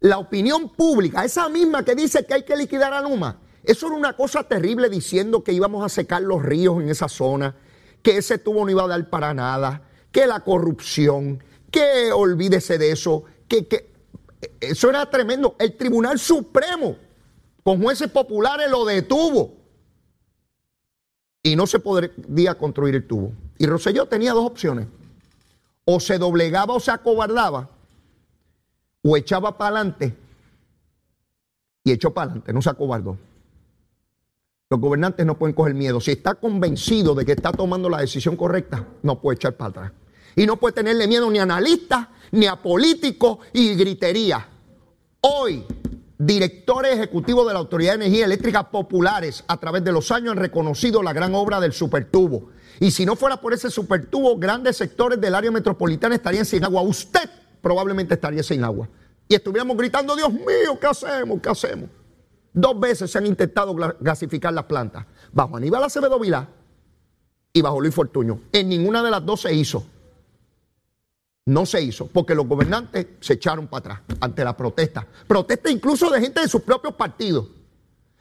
La 0.00 0.18
opinión 0.18 0.70
pública, 0.70 1.24
esa 1.24 1.48
misma 1.48 1.84
que 1.84 1.94
dice 1.94 2.24
que 2.24 2.34
hay 2.34 2.42
que 2.42 2.56
liquidar 2.56 2.92
a 2.92 3.00
Luma, 3.00 3.40
eso 3.62 3.86
era 3.86 3.96
una 3.96 4.16
cosa 4.16 4.42
terrible 4.42 4.88
diciendo 4.88 5.44
que 5.44 5.52
íbamos 5.52 5.84
a 5.84 5.88
secar 5.88 6.22
los 6.22 6.42
ríos 6.42 6.82
en 6.82 6.88
esa 6.88 7.08
zona, 7.08 7.54
que 8.02 8.16
ese 8.16 8.38
tubo 8.38 8.64
no 8.64 8.70
iba 8.70 8.82
a 8.82 8.88
dar 8.88 9.08
para 9.10 9.32
nada, 9.32 9.82
que 10.10 10.26
la 10.26 10.40
corrupción, 10.40 11.42
que 11.70 12.10
olvídese 12.12 12.78
de 12.78 12.90
eso, 12.90 13.24
que, 13.46 13.68
que 13.68 13.92
eso 14.60 14.90
era 14.90 15.08
tremendo. 15.08 15.54
El 15.58 15.76
Tribunal 15.76 16.18
Supremo, 16.18 16.96
con 17.62 17.80
jueces 17.80 18.10
populares, 18.10 18.68
lo 18.68 18.84
detuvo 18.84 19.61
y 21.42 21.56
no 21.56 21.66
se 21.66 21.78
podría 21.78 22.54
construir 22.56 22.94
el 22.94 23.06
tubo. 23.06 23.32
Y 23.58 23.66
Rosselló 23.66 24.06
tenía 24.06 24.32
dos 24.32 24.46
opciones. 24.46 24.86
O 25.84 25.98
se 25.98 26.18
doblegaba 26.18 26.74
o 26.74 26.80
se 26.80 26.92
acobardaba, 26.92 27.68
o 29.02 29.16
echaba 29.16 29.58
para 29.58 29.76
adelante 29.76 30.16
y 31.84 31.92
echó 31.92 32.12
para 32.12 32.26
adelante, 32.26 32.52
no 32.52 32.62
se 32.62 32.70
acobardó. 32.70 33.18
Los 34.70 34.80
gobernantes 34.80 35.26
no 35.26 35.36
pueden 35.36 35.54
coger 35.54 35.74
miedo. 35.74 36.00
Si 36.00 36.12
está 36.12 36.34
convencido 36.34 37.14
de 37.14 37.26
que 37.26 37.32
está 37.32 37.52
tomando 37.52 37.90
la 37.90 38.00
decisión 38.00 38.36
correcta, 38.36 38.86
no 39.02 39.20
puede 39.20 39.36
echar 39.36 39.54
para 39.54 39.70
atrás. 39.70 39.92
Y 40.34 40.46
no 40.46 40.56
puede 40.56 40.72
tenerle 40.72 41.06
miedo 41.06 41.30
ni 41.30 41.40
a 41.40 41.42
analistas, 41.42 42.08
ni 42.30 42.46
a 42.46 42.56
políticos 42.56 43.38
y 43.52 43.74
gritería. 43.74 44.48
Hoy, 45.20 45.64
directores 46.26 46.92
ejecutivos 46.94 47.46
de 47.48 47.52
la 47.52 47.58
Autoridad 47.58 47.92
de 47.92 48.06
Energía 48.06 48.26
Eléctrica 48.26 48.70
Populares 48.70 49.42
a 49.48 49.56
través 49.56 49.82
de 49.82 49.90
los 49.90 50.12
años 50.12 50.32
han 50.32 50.38
reconocido 50.38 51.02
la 51.02 51.12
gran 51.12 51.34
obra 51.34 51.60
del 51.60 51.72
supertubo. 51.72 52.50
Y 52.78 52.92
si 52.92 53.04
no 53.04 53.16
fuera 53.16 53.40
por 53.40 53.52
ese 53.52 53.70
supertubo, 53.70 54.38
grandes 54.38 54.76
sectores 54.76 55.20
del 55.20 55.34
área 55.34 55.50
metropolitana 55.50 56.14
estarían 56.14 56.44
sin 56.44 56.62
agua. 56.64 56.82
Usted 56.82 57.28
probablemente 57.60 58.14
estaría 58.14 58.42
sin 58.42 58.62
agua. 58.62 58.88
Y 59.28 59.34
estuviéramos 59.34 59.76
gritando, 59.76 60.14
Dios 60.14 60.32
mío, 60.32 60.78
¿qué 60.80 60.86
hacemos? 60.86 61.40
¿Qué 61.40 61.48
hacemos? 61.48 61.90
Dos 62.52 62.78
veces 62.78 63.10
se 63.10 63.18
han 63.18 63.26
intentado 63.26 63.74
gasificar 63.98 64.52
las 64.52 64.64
plantas. 64.64 65.06
Bajo 65.32 65.56
Aníbal 65.56 65.82
Acevedo 65.82 66.20
Vilá 66.20 66.48
y 67.52 67.62
bajo 67.62 67.80
Luis 67.80 67.94
Fortuño. 67.94 68.42
En 68.52 68.68
ninguna 68.68 69.02
de 69.02 69.10
las 69.10 69.26
dos 69.26 69.40
se 69.40 69.52
hizo. 69.52 69.84
No 71.44 71.66
se 71.66 71.82
hizo, 71.82 72.06
porque 72.06 72.34
los 72.34 72.46
gobernantes 72.46 73.06
se 73.20 73.34
echaron 73.34 73.66
para 73.66 73.94
atrás 73.94 74.18
ante 74.20 74.44
la 74.44 74.56
protesta. 74.56 75.06
Protesta 75.26 75.70
incluso 75.70 76.08
de 76.08 76.20
gente 76.20 76.40
de 76.40 76.48
sus 76.48 76.62
propios 76.62 76.94
partidos. 76.94 77.48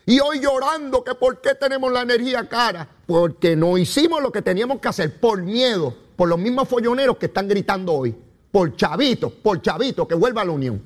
Y 0.08 0.20
hoy 0.20 0.40
llorando 0.40 1.04
que 1.04 1.14
por 1.14 1.40
qué 1.40 1.54
tenemos 1.54 1.92
la 1.92 2.02
energía 2.02 2.50
cara. 2.50 2.88
Porque 3.06 3.56
no 3.56 3.78
hicimos 3.78 4.24
lo 4.24 4.32
que 4.32 4.42
teníamos 4.42 4.80
que 4.80 4.88
hacer 4.88 5.20
por 5.20 5.44
miedo, 5.44 5.96
por 6.16 6.30
los 6.30 6.40
mismos 6.40 6.68
folloneros 6.68 7.18
que 7.18 7.28
están 7.28 7.48
gritando 7.48 7.94
hoy. 7.94 8.16
Por 8.52 8.76
chavito, 8.76 9.30
por 9.30 9.62
chavito, 9.62 10.08
que 10.08 10.16
vuelva 10.16 10.42
a 10.42 10.46
la 10.46 10.52
Unión 10.52 10.82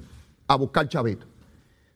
a 0.47 0.55
buscar 0.55 0.89
chavito. 0.89 1.25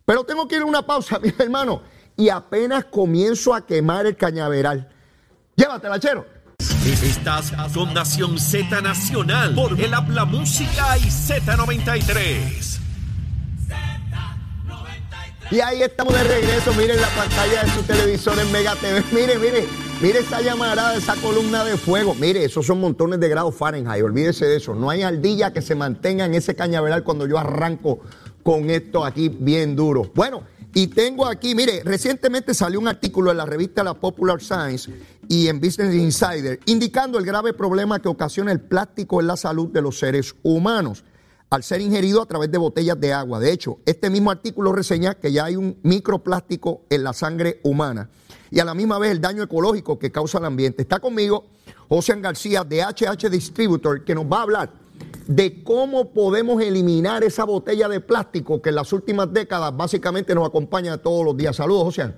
Pero 0.06 0.24
tengo 0.24 0.48
que 0.48 0.56
ir 0.56 0.62
a 0.62 0.66
una 0.66 0.86
pausa, 0.86 1.20
mi 1.24 1.34
hermano. 1.38 1.82
Y 2.16 2.30
apenas 2.30 2.86
comienzo 2.86 3.54
a 3.54 3.66
quemar 3.66 4.06
el 4.06 4.16
cañaveral. 4.16 4.90
Llévatela, 5.56 6.00
chero. 6.00 6.26
Estás 6.60 7.54
con 7.74 7.94
Nación 7.94 8.38
Z 8.38 8.82
Nacional 8.82 9.56
por 9.56 9.80
el 9.80 9.94
Habla 9.94 10.26
Música 10.26 10.98
y 10.98 11.04
Z93. 11.04 12.80
Y 15.52 15.60
ahí 15.62 15.82
estamos 15.82 16.14
de 16.14 16.24
regreso. 16.24 16.74
Miren 16.74 17.00
la 17.00 17.08
pantalla 17.10 17.64
de 17.64 17.70
su 17.72 17.84
televisor 17.84 18.38
en 18.40 18.52
Mega 18.52 18.76
TV. 18.76 19.04
Mire, 19.12 19.40
mire, 19.40 19.66
mire 20.02 20.20
esa 20.20 20.42
llamarada, 20.42 20.96
esa 20.96 21.16
columna 21.16 21.64
de 21.64 21.78
fuego. 21.78 22.14
Mire, 22.16 22.44
esos 22.44 22.66
son 22.66 22.80
montones 22.80 23.20
de 23.20 23.30
grados 23.30 23.56
Fahrenheit. 23.56 24.04
Olvídese 24.04 24.46
de 24.46 24.58
eso. 24.58 24.76
No 24.76 24.90
hay 24.90 25.02
ardilla 25.04 25.54
que 25.54 25.62
se 25.62 25.76
mantenga 25.76 26.26
en 26.26 26.36
ese 26.36 26.56
cañaveral 26.56 27.04
cuando 27.04 27.26
yo 27.26 27.40
arranco 27.40 28.02
con 28.44 28.70
esto 28.70 29.06
aquí 29.06 29.30
bien 29.30 29.76
duro. 29.76 30.12
Bueno, 30.14 30.44
y 30.74 30.88
tengo 30.88 31.26
aquí, 31.26 31.56
mire, 31.56 31.82
recientemente 31.84 32.54
salió 32.54 32.80
un 32.80 32.88
artículo 32.88 33.32
en 33.32 33.38
la 33.38 33.46
revista 33.46 33.84
La 33.84 33.96
Popular 33.96 34.40
Science 34.42 34.92
y 35.28 35.48
en 35.48 35.60
Business 35.60 35.96
Insider 35.96 36.60
indicando 36.66 37.18
el 37.18 37.26
grave 37.26 37.54
problema 37.54 38.00
que 38.00 38.08
ocasiona 38.08 38.52
el 38.52 38.62
plástico 38.62 39.20
en 39.20 39.28
la 39.28 39.36
salud 39.36 39.70
de 39.70 39.82
los 39.82 39.98
seres 39.98 40.36
humanos 40.44 41.04
al 41.50 41.64
ser 41.64 41.82
ingerido 41.82 42.22
a 42.22 42.28
través 42.28 42.52
de 42.52 42.60
botellas 42.60 43.00
de 43.00 43.12
agua. 43.12 43.40
De 43.40 43.52
hecho, 43.52 43.80
este 43.86 44.12
mismo 44.12 44.30
artículo 44.30 44.72
reseña 44.72 45.16
que 45.16 45.32
ya 45.32 45.46
hay 45.46 45.56
un 45.56 45.80
microplástico 45.82 46.82
en 46.92 47.04
la 47.04 47.14
sangre 47.14 47.60
humana 47.64 48.10
y 48.52 48.60
a 48.60 48.66
la 48.66 48.76
misma 48.76 49.00
vez 49.00 49.12
el 49.12 49.22
daño 49.22 49.42
ecológico 49.42 49.98
que 49.98 50.12
causa 50.12 50.38
el 50.38 50.46
ambiente. 50.46 50.84
Está 50.84 51.00
conmigo 51.00 51.46
José 51.88 52.16
García 52.22 52.64
de 52.64 52.84
HH 52.84 53.30
Distributor 53.30 54.04
que 54.04 54.14
nos 54.14 54.26
va 54.26 54.40
a 54.40 54.44
hablar 54.44 54.74
de 55.28 55.64
cómo 55.64 56.12
podemos 56.12 56.62
eliminar 56.62 57.24
esa 57.24 57.44
botella 57.44 57.88
de 57.88 58.00
plástico 58.00 58.62
que 58.62 58.70
en 58.70 58.76
las 58.76 58.92
últimas 58.94 59.32
décadas 59.32 59.76
básicamente 59.78 60.34
nos 60.34 60.48
acompaña 60.48 60.98
todos 60.98 61.24
los 61.24 61.38
días. 61.38 61.56
Saludos, 61.56 61.84
José. 61.84 62.14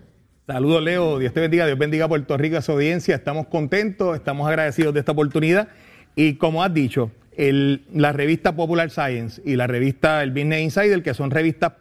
Saludos, 0.47 0.81
Leo. 0.81 1.19
Dios 1.19 1.33
te 1.33 1.41
bendiga. 1.41 1.65
Dios 1.65 1.77
bendiga 1.77 2.05
a 2.05 2.07
Puerto 2.07 2.37
Rico, 2.37 2.57
a 2.57 2.61
su 2.61 2.71
audiencia. 2.71 3.15
Estamos 3.15 3.47
contentos, 3.47 4.15
estamos 4.15 4.47
agradecidos 4.47 4.93
de 4.93 5.01
esta 5.01 5.11
oportunidad. 5.11 5.67
Y 6.15 6.35
como 6.35 6.63
has 6.63 6.73
dicho, 6.73 7.11
la 7.37 8.11
revista 8.11 8.55
Popular 8.55 8.89
Science 8.89 9.41
y 9.45 9.55
la 9.55 9.67
revista 9.67 10.23
El 10.23 10.31
Business 10.31 10.61
Insider, 10.61 11.03
que 11.03 11.13
son 11.13 11.31
revistas 11.31 11.73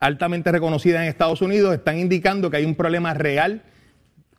altamente 0.00 0.52
reconocidas 0.52 1.02
en 1.02 1.08
Estados 1.08 1.42
Unidos, 1.42 1.74
están 1.74 1.98
indicando 1.98 2.50
que 2.50 2.58
hay 2.58 2.64
un 2.64 2.74
problema 2.74 3.14
real 3.14 3.62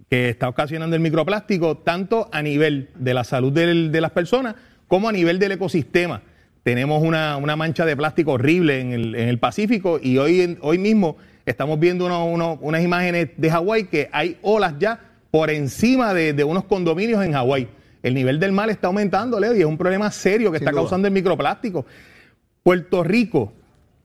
que 0.09 0.29
está 0.29 0.47
ocasionando 0.47 0.95
el 0.95 1.01
microplástico, 1.01 1.77
tanto 1.79 2.29
a 2.31 2.41
nivel 2.41 2.89
de 2.95 3.13
la 3.13 3.23
salud 3.23 3.51
de 3.51 4.01
las 4.01 4.11
personas 4.11 4.55
como 4.87 5.09
a 5.09 5.11
nivel 5.11 5.39
del 5.39 5.53
ecosistema 5.53 6.21
tenemos 6.63 7.01
una, 7.01 7.39
mancha 7.55 7.85
de 7.85 7.95
plástico 7.95 8.33
horrible 8.33 8.81
en 8.81 8.91
el, 9.15 9.39
Pacífico 9.39 9.99
y 10.01 10.17
hoy, 10.17 10.57
hoy 10.61 10.77
mismo 10.77 11.15
estamos 11.45 11.79
viendo 11.79 12.05
unas 12.05 12.83
imágenes 12.83 13.29
de 13.37 13.49
Hawái 13.49 13.85
que 13.85 14.09
hay 14.11 14.37
olas 14.41 14.73
ya 14.77 14.99
por 15.31 15.49
encima 15.49 16.13
de, 16.13 16.43
unos 16.43 16.65
condominios 16.65 17.23
en 17.23 17.31
Hawái. 17.31 17.69
El 18.03 18.13
nivel 18.13 18.39
del 18.39 18.51
mar 18.51 18.69
está 18.69 18.87
aumentando, 18.87 19.39
Leo, 19.39 19.55
y 19.55 19.59
es 19.59 19.65
un 19.65 19.77
problema 19.77 20.11
serio 20.11 20.51
que 20.51 20.57
está 20.57 20.71
causando 20.71 21.07
el 21.07 21.13
microplástico. 21.13 21.85
Puerto 22.63 23.03
Rico 23.03 23.53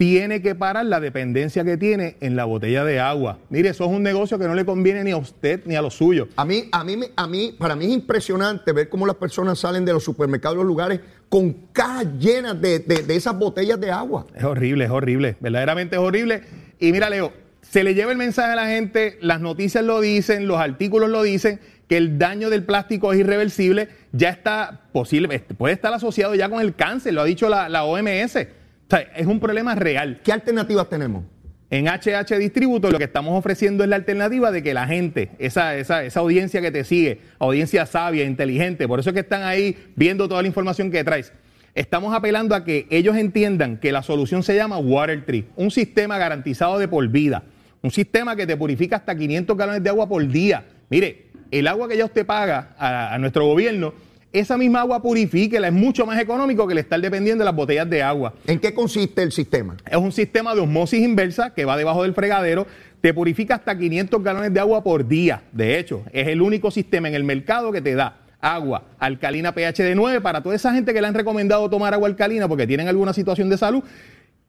tiene 0.03 0.43
que 0.43 0.57
parar 0.57 0.85
la 0.87 0.99
dependencia 0.99 1.62
que 1.62 1.77
tiene 1.77 2.17
en 2.19 2.35
la 2.35 2.45
botella 2.45 2.85
de 2.85 2.99
agua. 2.99 3.38
Mire, 3.51 3.69
eso 3.69 3.85
es 3.85 3.91
un 3.93 4.03
negocio 4.03 4.37
que 4.37 4.49
no 4.49 4.55
le 4.57 4.65
conviene 4.65 5.05
ni 5.05 5.12
a 5.12 5.17
usted 5.17 5.61
ni 5.65 5.77
a 5.77 5.81
los 5.81 5.95
suyos. 5.95 6.27
A 6.35 6.45
mí, 6.45 6.65
a 6.73 6.83
mí, 6.83 6.99
a 7.15 7.29
mí, 7.29 7.55
para 7.57 7.77
mí 7.77 7.85
es 7.85 7.93
impresionante 7.93 8.73
ver 8.73 8.88
cómo 8.88 9.07
las 9.07 9.15
personas 9.15 9.61
salen 9.61 9.85
de 9.85 9.93
los 9.93 10.03
supermercados, 10.03 10.57
los 10.57 10.67
lugares 10.67 10.99
con 11.29 11.53
cajas 11.73 12.07
llenas 12.19 12.61
de, 12.61 12.85
esas 13.11 13.38
botellas 13.38 13.81
de 13.81 13.93
agua. 13.93 14.27
Es 14.35 14.43
horrible, 14.43 14.87
es 14.87 14.91
horrible, 14.91 15.37
verdaderamente 15.38 15.95
es 15.95 16.03
horrible. 16.03 16.43
Y 16.81 16.91
mira, 16.91 17.09
Leo, 17.09 17.33
se 17.61 17.85
le 17.85 17.95
lleva 17.95 18.11
el 18.11 18.19
mensaje 18.19 18.55
a 18.55 18.57
la 18.57 18.67
gente, 18.67 19.19
las 19.21 19.41
noticias 19.41 19.85
lo 19.85 20.01
dicen, 20.01 20.49
los 20.49 20.59
artículos 20.59 21.11
lo 21.11 21.23
dicen, 21.23 21.61
que 21.88 21.97
el 21.97 22.19
daño 22.19 22.51
del 22.51 22.65
plástico 22.65 23.12
es 23.12 23.21
irreversible, 23.21 23.88
ya 24.11 24.31
está 24.31 24.81
posible, 24.93 25.38
puede 25.57 25.75
estar 25.75 25.95
asociado 25.95 26.35
ya 26.35 26.49
con 26.49 26.61
el 26.61 26.75
cáncer, 26.75 27.15
lo 27.15 27.21
ha 27.21 27.25
dicho 27.25 27.49
la, 27.49 27.69
la 27.69 27.85
OMS. 27.85 28.62
O 28.93 28.95
sea, 28.95 29.09
es 29.17 29.27
un 29.27 29.41
problema 29.41 29.75
real. 29.75 30.21
¿Qué 30.23 30.33
alternativas 30.33 30.87
tenemos? 30.91 31.25
En 31.71 31.87
HH 31.87 32.37
Distributo 32.39 32.91
lo 32.91 32.99
que 32.99 33.05
estamos 33.05 33.39
ofreciendo 33.39 33.85
es 33.85 33.89
la 33.89 33.97
alternativa 33.97 34.53
de 34.53 34.63
que 34.63 34.75
la 34.75 34.87
gente, 34.87 35.31
esa, 35.39 35.77
esa, 35.77 36.05
esa, 36.05 36.21
audiencia 36.21 36.61
que 36.61 36.71
te 36.71 36.85
sigue, 36.85 37.23
audiencia 37.39 37.87
sabia, 37.87 38.25
inteligente, 38.25 38.87
por 38.87 39.01
eso 39.01 39.09
es 39.09 39.15
que 39.15 39.21
están 39.21 39.45
ahí 39.45 39.79
viendo 39.97 40.29
toda 40.29 40.43
la 40.43 40.49
información 40.49 40.91
que 40.91 41.03
traes, 41.05 41.33
estamos 41.75 42.15
apelando 42.15 42.55
a 42.55 42.67
que 42.67 42.87
ellos 42.91 43.17
entiendan 43.17 43.79
que 43.79 43.93
la 43.93 44.03
solución 44.03 44.43
se 44.43 44.55
llama 44.55 44.77
Water 44.77 45.25
Tree, 45.25 45.47
un 45.57 45.71
sistema 45.71 46.19
garantizado 46.19 46.79
de 46.79 46.87
por 46.87 47.09
vida, 47.09 47.45
un 47.81 47.91
sistema 47.91 48.37
que 48.37 48.47
te 48.47 48.59
purifica 48.59 48.97
hasta 48.97 49.17
500 49.17 49.57
galones 49.57 49.83
de 49.83 49.89
agua 49.89 50.07
por 50.07 50.29
día. 50.29 50.67
Mire, 50.91 51.29
el 51.51 51.67
agua 51.67 51.89
que 51.89 51.97
ya 51.97 52.05
usted 52.05 52.27
paga 52.27 52.75
a, 52.77 53.15
a 53.15 53.19
nuestro 53.19 53.47
gobierno 53.47 53.95
esa 54.33 54.57
misma 54.57 54.81
agua 54.81 55.03
purifíquela, 55.03 55.68
es 55.68 55.75
mucho 55.75 56.07
más 56.07 56.18
económico 56.18 56.66
que 56.66 56.73
el 56.73 56.79
estar 56.79 57.01
dependiendo 57.01 57.42
de 57.42 57.47
las 57.47 57.55
botellas 57.55 57.88
de 57.88 58.03
agua. 58.03 58.35
¿En 58.47 58.59
qué 58.59 58.73
consiste 58.73 59.23
el 59.23 59.33
sistema? 59.33 59.77
Es 59.88 59.97
un 59.97 60.12
sistema 60.12 60.55
de 60.55 60.62
osmosis 60.62 61.01
inversa 61.01 61.53
que 61.55 61.64
va 61.64 61.77
debajo 61.77 62.03
del 62.03 62.14
fregadero, 62.14 62.66
te 63.01 63.12
purifica 63.12 63.57
hasta 63.57 63.77
500 63.77 64.23
galones 64.23 64.55
de 64.55 64.61
agua 64.61 64.83
por 64.83 65.07
día. 65.07 65.42
De 65.53 65.79
hecho, 65.79 66.03
es 66.12 66.29
el 66.29 66.40
único 66.40 66.71
sistema 66.71 67.09
en 67.09 67.14
el 67.14 67.25
mercado 67.25 67.73
que 67.73 67.83
te 67.83 67.95
da 67.95 68.21
agua 68.40 68.85
alcalina 68.99 69.55
pH 69.55 69.83
de 69.85 69.95
9 69.95 70.21
para 70.21 70.42
toda 70.42 70.57
esa 70.57 70.73
gente 70.73 70.92
que 70.92 71.01
le 71.01 71.07
han 71.07 71.14
recomendado 71.14 71.68
tomar 71.71 71.95
agua 71.95 72.09
alcalina 72.09 72.49
porque 72.49 72.66
tienen 72.66 72.88
alguna 72.88 73.12
situación 73.12 73.49
de 73.49 73.57
salud 73.59 73.85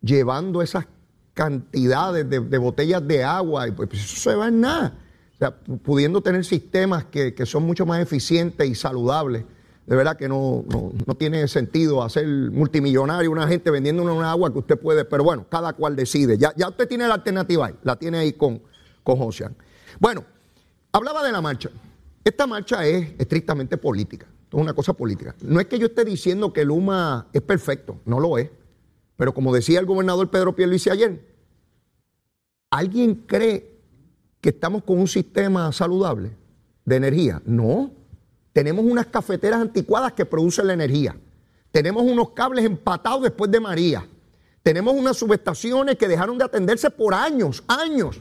llevando 0.00 0.62
esas 0.62 0.86
cantidades 1.34 2.28
de, 2.30 2.58
botellas 2.58 3.06
de 3.06 3.24
agua, 3.24 3.68
y 3.68 3.72
pues 3.72 3.90
eso 3.92 4.30
se 4.30 4.36
va 4.36 4.48
en 4.48 4.60
nada. 4.60 4.96
O 5.34 5.38
sea, 5.38 5.50
pu- 5.62 5.78
pudiendo 5.80 6.22
tener 6.22 6.44
sistemas 6.44 7.04
que, 7.04 7.34
son 7.44 7.64
mucho 7.64 7.84
más 7.84 8.00
eficientes 8.00 8.66
y 8.66 8.74
saludables. 8.74 9.44
De 9.86 9.94
verdad 9.94 10.16
que 10.16 10.28
no, 10.28 10.64
no, 10.68 10.92
no 11.04 11.14
tiene 11.14 11.46
sentido 11.48 12.02
hacer 12.02 12.26
multimillonario 12.26 13.30
una 13.30 13.46
gente 13.46 13.70
vendiendo 13.70 14.02
una 14.02 14.30
agua 14.30 14.52
que 14.52 14.60
usted 14.60 14.78
puede, 14.78 15.04
pero 15.04 15.24
bueno, 15.24 15.46
cada 15.50 15.74
cual 15.74 15.94
decide. 15.94 16.38
Ya, 16.38 16.52
ya 16.56 16.68
usted 16.68 16.88
tiene 16.88 17.06
la 17.06 17.14
alternativa 17.14 17.66
ahí, 17.66 17.74
la 17.82 17.96
tiene 17.96 18.18
ahí 18.18 18.32
con, 18.32 18.62
con 19.04 19.16
Josian. 19.16 19.54
Bueno, 20.00 20.24
Hablaba 20.96 21.22
de 21.22 21.30
la 21.30 21.42
marcha. 21.42 21.68
Esta 22.24 22.46
marcha 22.46 22.86
es 22.86 23.08
estrictamente 23.18 23.76
política. 23.76 24.26
Es 24.48 24.54
una 24.54 24.72
cosa 24.72 24.94
política. 24.94 25.34
No 25.42 25.60
es 25.60 25.66
que 25.66 25.78
yo 25.78 25.88
esté 25.88 26.06
diciendo 26.06 26.54
que 26.54 26.64
Luma 26.64 27.26
es 27.34 27.42
perfecto, 27.42 27.98
no 28.06 28.18
lo 28.18 28.38
es. 28.38 28.48
Pero 29.18 29.34
como 29.34 29.54
decía 29.54 29.78
el 29.78 29.84
gobernador 29.84 30.30
Pedro 30.30 30.56
Pierluisi 30.56 30.88
ayer, 30.88 31.22
¿alguien 32.70 33.14
cree 33.26 33.78
que 34.40 34.48
estamos 34.48 34.84
con 34.84 34.98
un 34.98 35.06
sistema 35.06 35.70
saludable 35.70 36.30
de 36.86 36.96
energía? 36.96 37.42
No. 37.44 37.90
Tenemos 38.54 38.82
unas 38.86 39.04
cafeteras 39.04 39.60
anticuadas 39.60 40.14
que 40.14 40.24
producen 40.24 40.66
la 40.66 40.72
energía. 40.72 41.14
Tenemos 41.72 42.04
unos 42.04 42.30
cables 42.30 42.64
empatados 42.64 43.20
después 43.20 43.50
de 43.50 43.60
María. 43.60 44.08
Tenemos 44.62 44.94
unas 44.94 45.18
subestaciones 45.18 45.96
que 45.96 46.08
dejaron 46.08 46.38
de 46.38 46.44
atenderse 46.44 46.88
por 46.88 47.12
años, 47.12 47.62
años. 47.68 48.18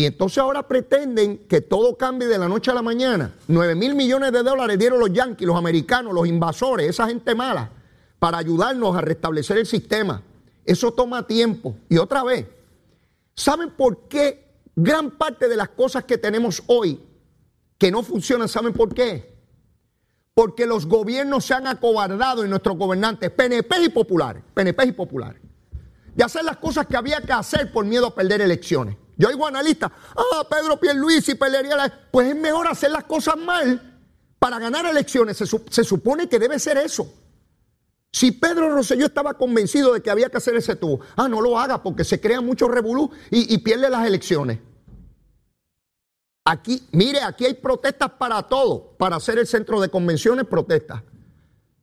Y 0.00 0.06
entonces 0.06 0.38
ahora 0.38 0.66
pretenden 0.66 1.46
que 1.46 1.60
todo 1.60 1.94
cambie 1.98 2.26
de 2.26 2.38
la 2.38 2.48
noche 2.48 2.70
a 2.70 2.74
la 2.74 2.80
mañana. 2.80 3.34
9 3.48 3.74
mil 3.74 3.94
millones 3.94 4.32
de 4.32 4.42
dólares 4.42 4.78
dieron 4.78 4.98
los 4.98 5.12
yanquis, 5.12 5.46
los 5.46 5.58
americanos, 5.58 6.14
los 6.14 6.26
invasores, 6.26 6.88
esa 6.88 7.06
gente 7.06 7.34
mala, 7.34 7.70
para 8.18 8.38
ayudarnos 8.38 8.96
a 8.96 9.02
restablecer 9.02 9.58
el 9.58 9.66
sistema. 9.66 10.22
Eso 10.64 10.92
toma 10.92 11.26
tiempo. 11.26 11.76
Y 11.90 11.98
otra 11.98 12.24
vez, 12.24 12.46
¿saben 13.34 13.72
por 13.72 14.08
qué 14.08 14.48
gran 14.74 15.10
parte 15.10 15.50
de 15.50 15.56
las 15.58 15.68
cosas 15.68 16.04
que 16.04 16.16
tenemos 16.16 16.62
hoy 16.66 16.98
que 17.76 17.90
no 17.90 18.02
funcionan, 18.02 18.48
¿saben 18.48 18.72
por 18.72 18.94
qué? 18.94 19.34
Porque 20.32 20.64
los 20.64 20.86
gobiernos 20.86 21.44
se 21.44 21.52
han 21.52 21.66
acobardado 21.66 22.42
en 22.42 22.48
nuestros 22.48 22.78
gobernantes, 22.78 23.30
PNP 23.32 23.84
y 23.84 23.88
populares, 23.90 24.42
PNP 24.54 24.86
y 24.86 24.92
populares 24.92 25.42
de 26.14 26.24
hacer 26.24 26.44
las 26.44 26.56
cosas 26.56 26.86
que 26.86 26.96
había 26.96 27.20
que 27.20 27.32
hacer 27.32 27.72
por 27.72 27.84
miedo 27.84 28.06
a 28.06 28.14
perder 28.14 28.40
elecciones. 28.40 28.96
Yo 29.20 29.28
oigo 29.28 29.46
analistas, 29.46 29.90
ah, 30.16 30.46
Pedro 30.48 30.80
Pierluisi 30.80 31.34
perdería 31.34 31.76
la... 31.76 31.92
Pues 32.10 32.28
es 32.28 32.36
mejor 32.36 32.66
hacer 32.66 32.90
las 32.90 33.04
cosas 33.04 33.36
mal 33.36 33.98
para 34.38 34.58
ganar 34.58 34.86
elecciones. 34.86 35.36
Se, 35.36 35.44
su- 35.46 35.62
se 35.68 35.84
supone 35.84 36.26
que 36.26 36.38
debe 36.38 36.58
ser 36.58 36.78
eso. 36.78 37.06
Si 38.10 38.32
Pedro 38.32 38.74
Rosselló 38.74 39.04
estaba 39.04 39.34
convencido 39.34 39.92
de 39.92 40.00
que 40.00 40.10
había 40.10 40.30
que 40.30 40.38
hacer 40.38 40.56
ese 40.56 40.74
tubo, 40.74 41.00
ah, 41.16 41.28
no 41.28 41.42
lo 41.42 41.58
haga 41.58 41.82
porque 41.82 42.02
se 42.02 42.18
crea 42.18 42.40
mucho 42.40 42.66
revolú 42.66 43.10
y, 43.30 43.54
y 43.54 43.58
pierde 43.58 43.90
las 43.90 44.06
elecciones. 44.06 44.58
Aquí, 46.46 46.88
mire, 46.92 47.20
aquí 47.22 47.44
hay 47.44 47.52
protestas 47.54 48.12
para 48.12 48.42
todo. 48.44 48.96
Para 48.96 49.16
hacer 49.16 49.38
el 49.38 49.46
centro 49.46 49.82
de 49.82 49.90
convenciones, 49.90 50.46
protestas. 50.46 51.02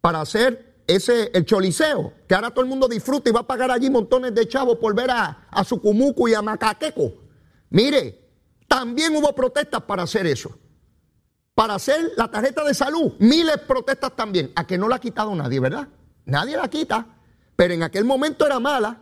Para 0.01 0.21
hacer 0.21 0.81
ese, 0.87 1.29
el 1.35 1.45
choliseo, 1.45 2.13
que 2.27 2.33
ahora 2.33 2.49
todo 2.49 2.61
el 2.63 2.67
mundo 2.69 2.87
disfruta 2.87 3.29
y 3.29 3.33
va 3.33 3.41
a 3.41 3.47
pagar 3.47 3.69
allí 3.69 3.91
montones 3.91 4.33
de 4.33 4.47
chavos 4.47 4.77
por 4.79 4.95
ver 4.95 5.11
a, 5.11 5.47
a 5.51 5.63
Sucumucu 5.63 6.27
y 6.29 6.33
a 6.33 6.41
Macaqueco. 6.41 7.26
Mire, 7.69 8.27
también 8.67 9.15
hubo 9.15 9.33
protestas 9.33 9.81
para 9.83 10.03
hacer 10.03 10.27
eso. 10.27 10.57
Para 11.55 11.75
hacer 11.75 12.11
la 12.15 12.29
tarjeta 12.29 12.63
de 12.63 12.73
salud, 12.73 13.13
miles 13.19 13.57
protestas 13.59 14.15
también. 14.15 14.51
A 14.55 14.67
que 14.67 14.77
no 14.77 14.87
la 14.87 14.97
ha 14.97 14.99
quitado 14.99 15.33
nadie, 15.35 15.59
¿verdad? 15.59 15.87
Nadie 16.25 16.55
la 16.55 16.69
quita. 16.69 17.05
Pero 17.55 17.73
en 17.73 17.83
aquel 17.83 18.05
momento 18.05 18.45
era 18.45 18.59
mala, 18.59 19.01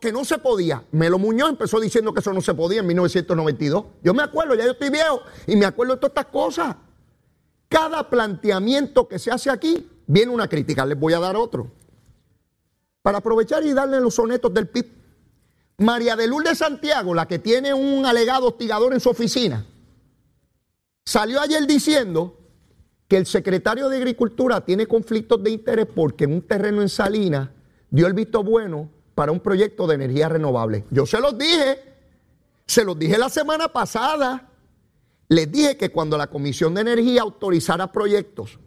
que 0.00 0.12
no 0.12 0.24
se 0.24 0.38
podía. 0.38 0.84
Melo 0.90 1.18
Muñoz 1.18 1.50
empezó 1.50 1.80
diciendo 1.80 2.12
que 2.12 2.20
eso 2.20 2.32
no 2.32 2.40
se 2.40 2.54
podía 2.54 2.80
en 2.80 2.86
1992. 2.86 3.84
Yo 4.02 4.14
me 4.14 4.22
acuerdo, 4.22 4.54
ya 4.54 4.64
yo 4.64 4.72
estoy 4.72 4.90
viejo 4.90 5.22
y 5.46 5.56
me 5.56 5.64
acuerdo 5.64 5.94
de 5.94 6.00
todas 6.00 6.10
estas 6.10 6.26
cosas. 6.26 6.76
Cada 7.68 8.08
planteamiento 8.10 9.08
que 9.08 9.18
se 9.18 9.30
hace 9.30 9.50
aquí 9.50 9.88
viene 10.06 10.32
una 10.32 10.48
crítica. 10.48 10.84
Les 10.84 10.98
voy 10.98 11.14
a 11.14 11.20
dar 11.20 11.36
otro. 11.36 11.70
Para 13.00 13.18
aprovechar 13.18 13.64
y 13.64 13.72
darle 13.72 14.00
los 14.00 14.14
sonetos 14.14 14.52
del 14.52 14.68
PIB. 14.68 15.01
María 15.78 16.16
de 16.16 16.26
Lourdes 16.26 16.58
Santiago, 16.58 17.14
la 17.14 17.26
que 17.26 17.38
tiene 17.38 17.74
un 17.74 18.06
alegado 18.06 18.48
hostigador 18.48 18.92
en 18.92 19.00
su 19.00 19.10
oficina, 19.10 19.66
salió 21.04 21.40
ayer 21.40 21.66
diciendo 21.66 22.38
que 23.08 23.16
el 23.16 23.26
secretario 23.26 23.88
de 23.88 23.98
Agricultura 23.98 24.64
tiene 24.64 24.86
conflictos 24.86 25.42
de 25.42 25.50
interés 25.50 25.86
porque 25.94 26.24
en 26.24 26.32
un 26.32 26.42
terreno 26.42 26.80
en 26.80 26.88
Salinas 26.88 27.50
dio 27.90 28.06
el 28.06 28.14
visto 28.14 28.42
bueno 28.42 28.88
para 29.14 29.32
un 29.32 29.40
proyecto 29.40 29.86
de 29.86 29.96
energía 29.96 30.28
renovable. 30.28 30.84
Yo 30.90 31.04
se 31.04 31.20
los 31.20 31.36
dije, 31.36 31.78
se 32.66 32.84
los 32.84 32.98
dije 32.98 33.18
la 33.18 33.28
semana 33.28 33.68
pasada. 33.68 34.48
Les 35.28 35.50
dije 35.50 35.76
que 35.76 35.90
cuando 35.90 36.16
la 36.16 36.28
Comisión 36.28 36.74
de 36.74 36.82
Energía 36.82 37.22
autorizara 37.22 37.92
proyectos, 37.92 38.58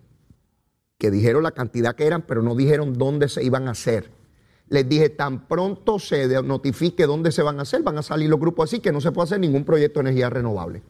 que 0.98 1.12
dijeron 1.12 1.44
la 1.44 1.52
cantidad 1.52 1.96
que 1.96 2.06
eran, 2.06 2.22
pero 2.22 2.42
no 2.42 2.56
dijeron 2.56 2.94
dónde 2.94 3.30
se 3.30 3.44
iban 3.44 3.68
a 3.68 3.72
hacer. 3.72 4.12
Les 4.68 4.88
dije, 4.88 5.10
tan 5.10 5.48
pronto 5.48 6.00
se 6.00 6.42
notifique 6.42 7.06
dónde 7.06 7.32
se 7.32 7.44
van 7.44 7.60
a 7.60 7.64
hacer, 7.64 7.84
van 7.84 7.98
a 7.98 8.04
salir 8.04 8.30
los 8.30 8.40
grupos 8.40 8.70
así 8.70 8.80
que 8.80 8.92
no 8.92 9.00
se 9.00 9.12
puede 9.12 9.26
hacer 9.26 9.40
ningún 9.40 9.64
proyecto 9.64 10.00
de 10.00 10.10
energía 10.10 10.30
renovable. 10.30 10.82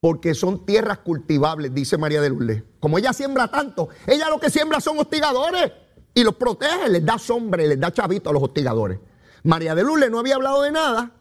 Porque 0.00 0.34
son 0.34 0.64
tierras 0.66 0.98
cultivables, 0.98 1.74
dice 1.74 1.98
María 1.98 2.20
de 2.20 2.30
Lourdes. 2.30 2.62
Como 2.78 2.98
ella 2.98 3.12
siembra 3.12 3.48
tanto, 3.48 3.88
ella 4.06 4.28
lo 4.28 4.38
que 4.38 4.50
siembra 4.50 4.80
son 4.80 4.98
hostigadores 4.98 5.72
y 6.14 6.22
los 6.22 6.34
protege, 6.34 6.88
les 6.88 7.04
da 7.04 7.18
sombra, 7.18 7.62
les 7.62 7.78
da 7.78 7.92
chavito 7.92 8.30
a 8.30 8.32
los 8.32 8.42
hostigadores. 8.42 8.98
María 9.42 9.74
de 9.74 9.82
Lourdes 9.82 10.10
no 10.10 10.18
había 10.18 10.34
hablado 10.34 10.62
de 10.62 10.72
nada, 10.72 11.12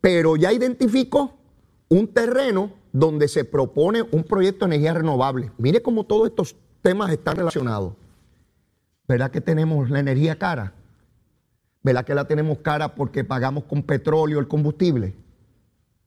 pero 0.00 0.36
ya 0.36 0.52
identificó 0.52 1.38
un 1.88 2.08
terreno 2.08 2.72
donde 2.92 3.26
se 3.26 3.44
propone 3.44 4.02
un 4.02 4.22
proyecto 4.22 4.64
de 4.66 4.74
energía 4.76 4.94
renovable. 4.94 5.50
Mire 5.58 5.82
cómo 5.82 6.04
todos 6.04 6.28
estos 6.28 6.56
temas 6.82 7.10
están 7.10 7.36
relacionados. 7.36 7.94
¿Verdad 9.08 9.30
que 9.30 9.40
tenemos 9.40 9.90
la 9.90 10.00
energía 10.00 10.38
cara? 10.38 10.72
¿Verdad 11.84 12.06
que 12.06 12.14
la 12.14 12.24
tenemos 12.24 12.58
cara 12.58 12.94
porque 12.94 13.24
pagamos 13.24 13.64
con 13.64 13.82
petróleo 13.82 14.40
el 14.40 14.48
combustible? 14.48 15.14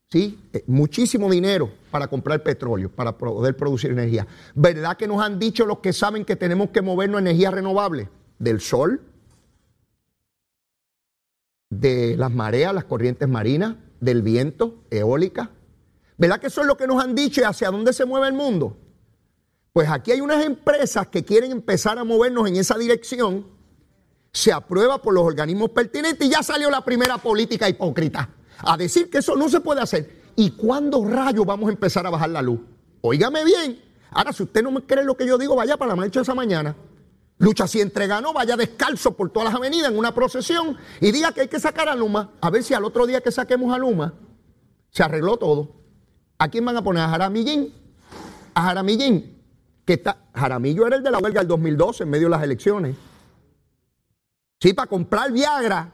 ¿Sí? 0.09 0.49
Eh, 0.51 0.63
Muchísimo 0.65 1.29
dinero 1.29 1.71
para 1.91 2.07
comprar 2.07 2.41
petróleo, 2.41 2.89
para 2.89 3.15
poder 3.15 3.55
producir 3.55 3.91
energía. 3.91 4.25
¿Verdad 4.55 4.97
que 4.97 5.07
nos 5.07 5.21
han 5.21 5.37
dicho 5.37 5.67
los 5.67 5.79
que 5.79 5.93
saben 5.93 6.25
que 6.25 6.35
tenemos 6.35 6.71
que 6.71 6.81
movernos 6.81 7.19
a 7.19 7.21
energía 7.21 7.51
renovable? 7.51 8.09
Del 8.39 8.59
sol, 8.59 9.01
de 11.69 12.17
las 12.17 12.31
mareas, 12.31 12.73
las 12.73 12.85
corrientes 12.85 13.29
marinas, 13.29 13.75
del 13.99 14.23
viento, 14.23 14.83
eólica. 14.89 15.51
¿Verdad 16.17 16.39
que 16.39 16.47
eso 16.47 16.61
es 16.61 16.67
lo 16.67 16.75
que 16.75 16.87
nos 16.87 17.03
han 17.03 17.13
dicho 17.13 17.41
y 17.41 17.43
hacia 17.43 17.69
dónde 17.69 17.93
se 17.93 18.05
mueve 18.05 18.27
el 18.27 18.33
mundo? 18.33 18.77
Pues 19.73 19.89
aquí 19.89 20.11
hay 20.11 20.21
unas 20.21 20.43
empresas 20.43 21.05
que 21.07 21.23
quieren 21.23 21.51
empezar 21.51 21.99
a 21.99 22.03
movernos 22.03 22.47
en 22.47 22.55
esa 22.55 22.79
dirección. 22.79 23.56
Se 24.31 24.51
aprueba 24.51 25.01
por 25.01 25.13
los 25.13 25.23
organismos 25.23 25.71
pertinentes 25.71 26.27
y 26.27 26.31
ya 26.31 26.43
salió 26.43 26.69
la 26.69 26.83
primera 26.83 27.17
política 27.17 27.67
hipócrita 27.67 28.29
a 28.59 28.77
decir 28.77 29.09
que 29.09 29.19
eso 29.19 29.35
no 29.35 29.49
se 29.49 29.61
puede 29.61 29.81
hacer. 29.81 30.23
¿Y 30.35 30.51
cuándo 30.51 31.03
rayos 31.03 31.45
vamos 31.45 31.69
a 31.69 31.71
empezar 31.71 32.05
a 32.05 32.09
bajar 32.09 32.29
la 32.29 32.41
luz? 32.41 32.59
Óigame 33.01 33.43
bien, 33.43 33.81
Ahora, 34.11 34.33
si 34.33 34.43
usted 34.43 34.63
no 34.63 34.71
me 34.71 34.81
cree 34.81 35.03
lo 35.03 35.15
que 35.17 35.27
yo 35.27 35.37
digo, 35.37 35.55
vaya 35.55 35.77
para 35.77 35.89
la 35.89 35.95
marcha 35.95 36.21
esa 36.21 36.33
mañana. 36.33 36.75
Lucha 37.39 37.67
si 37.67 37.81
entre 37.81 38.07
ganó, 38.07 38.33
vaya 38.33 38.57
descalzo 38.57 39.15
por 39.15 39.29
todas 39.29 39.49
las 39.49 39.55
avenidas 39.55 39.91
en 39.91 39.97
una 39.97 40.13
procesión 40.13 40.75
y 40.99 41.11
diga 41.11 41.31
que 41.31 41.41
hay 41.41 41.47
que 41.47 41.59
sacar 41.59 41.87
a 41.87 41.95
Luma. 41.95 42.31
A 42.41 42.49
ver 42.49 42.63
si 42.63 42.73
al 42.73 42.83
otro 42.83 43.05
día 43.05 43.21
que 43.21 43.31
saquemos 43.31 43.73
a 43.73 43.77
Luma 43.77 44.13
se 44.89 45.03
arregló 45.03 45.37
todo. 45.37 45.71
¿A 46.39 46.49
quién 46.49 46.65
van 46.65 46.77
a 46.77 46.83
poner? 46.83 47.03
¿A 47.03 47.09
Jaramillín? 47.09 47.73
A 48.55 48.61
Jaramillín. 48.63 49.37
Que 49.85 49.93
está, 49.93 50.17
Jaramillo 50.33 50.87
era 50.87 50.95
el 50.95 51.03
de 51.03 51.11
la 51.11 51.19
huelga 51.19 51.41
del 51.41 51.47
2012 51.47 52.03
en 52.03 52.09
medio 52.09 52.25
de 52.25 52.31
las 52.31 52.43
elecciones. 52.43 52.95
Sí, 54.59 54.73
para 54.73 54.87
comprar 54.87 55.31
Viagra 55.31 55.93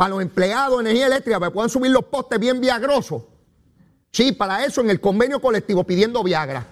para 0.00 0.14
los 0.14 0.22
empleados 0.22 0.78
de 0.78 0.84
energía 0.88 1.08
eléctrica, 1.08 1.38
para 1.38 1.50
que 1.50 1.54
puedan 1.54 1.68
subir 1.68 1.90
los 1.90 2.06
postes 2.06 2.40
bien 2.40 2.58
viagrosos. 2.58 3.22
Sí, 4.10 4.32
para 4.32 4.64
eso 4.64 4.80
en 4.80 4.88
el 4.88 4.98
convenio 4.98 5.42
colectivo 5.42 5.84
pidiendo 5.84 6.24
Viagra. 6.24 6.66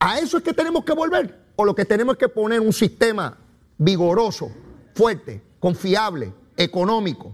¿A 0.00 0.18
eso 0.18 0.38
es 0.38 0.42
que 0.42 0.52
tenemos 0.52 0.84
que 0.84 0.92
volver? 0.92 1.52
¿O 1.54 1.64
lo 1.64 1.72
que 1.72 1.84
tenemos 1.84 2.14
es 2.14 2.18
que 2.18 2.28
poner 2.28 2.58
un 2.58 2.72
sistema 2.72 3.38
vigoroso, 3.78 4.50
fuerte, 4.92 5.40
confiable, 5.60 6.34
económico? 6.56 7.32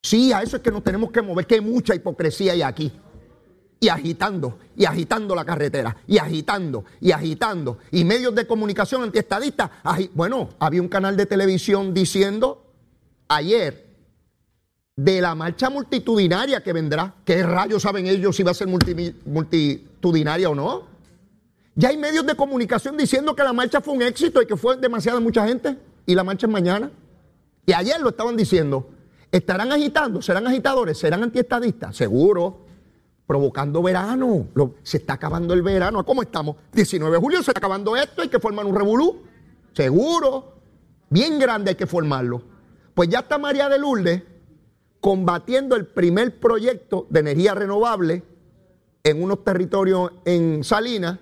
Sí, 0.00 0.32
a 0.32 0.40
eso 0.42 0.58
es 0.58 0.62
que 0.62 0.70
nos 0.70 0.84
tenemos 0.84 1.10
que 1.10 1.20
mover, 1.20 1.44
que 1.44 1.56
hay 1.56 1.60
mucha 1.62 1.96
hipocresía 1.96 2.52
hay 2.52 2.62
aquí. 2.62 2.92
Y 3.82 3.88
agitando, 3.88 4.60
y 4.76 4.84
agitando 4.84 5.34
la 5.34 5.44
carretera, 5.44 5.96
y 6.06 6.16
agitando, 6.16 6.84
y 7.00 7.10
agitando. 7.10 7.78
Y 7.90 8.04
medios 8.04 8.32
de 8.32 8.46
comunicación 8.46 9.02
antiestadistas. 9.02 9.70
Bueno, 10.14 10.50
había 10.60 10.80
un 10.80 10.86
canal 10.86 11.16
de 11.16 11.26
televisión 11.26 11.92
diciendo 11.92 12.64
ayer 13.26 13.88
de 14.94 15.20
la 15.20 15.34
marcha 15.34 15.68
multitudinaria 15.68 16.62
que 16.62 16.72
vendrá. 16.72 17.12
¿Qué 17.24 17.42
rayos 17.42 17.82
saben 17.82 18.06
ellos 18.06 18.36
si 18.36 18.44
va 18.44 18.52
a 18.52 18.54
ser 18.54 18.68
multitudinaria 18.68 20.48
o 20.48 20.54
no? 20.54 20.84
Ya 21.74 21.88
hay 21.88 21.96
medios 21.96 22.24
de 22.24 22.36
comunicación 22.36 22.96
diciendo 22.96 23.34
que 23.34 23.42
la 23.42 23.52
marcha 23.52 23.80
fue 23.80 23.94
un 23.94 24.02
éxito 24.02 24.40
y 24.40 24.46
que 24.46 24.56
fue 24.56 24.76
demasiada 24.76 25.18
mucha 25.18 25.44
gente 25.44 25.76
y 26.06 26.14
la 26.14 26.22
marcha 26.22 26.46
es 26.46 26.52
mañana. 26.52 26.88
Y 27.66 27.72
ayer 27.72 28.00
lo 28.00 28.10
estaban 28.10 28.36
diciendo. 28.36 28.90
¿Estarán 29.32 29.72
agitando? 29.72 30.22
¿Serán 30.22 30.46
agitadores? 30.46 30.98
¿Serán 30.98 31.24
antiestadistas? 31.24 31.96
Seguro. 31.96 32.70
Provocando 33.26 33.82
verano. 33.82 34.48
se 34.82 34.98
está 34.98 35.14
acabando 35.14 35.54
el 35.54 35.62
verano. 35.62 36.04
¿Cómo 36.04 36.22
estamos? 36.22 36.56
19 36.72 37.16
de 37.16 37.20
julio 37.20 37.42
se 37.42 37.50
está 37.50 37.58
acabando 37.58 37.96
esto. 37.96 38.22
Hay 38.22 38.28
que 38.28 38.38
formar 38.38 38.66
un 38.66 38.74
revolú. 38.74 39.22
Seguro. 39.72 40.54
Bien 41.08 41.38
grande 41.38 41.70
hay 41.70 41.76
que 41.76 41.86
formarlo. 41.86 42.42
Pues 42.94 43.08
ya 43.08 43.20
está 43.20 43.38
María 43.38 43.68
de 43.68 43.78
Lourdes 43.78 44.22
combatiendo 45.00 45.74
el 45.74 45.86
primer 45.86 46.38
proyecto 46.38 47.06
de 47.10 47.20
energía 47.20 47.54
renovable 47.54 48.22
en 49.02 49.22
unos 49.22 49.42
territorios 49.42 50.12
en 50.24 50.62
Salinas 50.62 51.18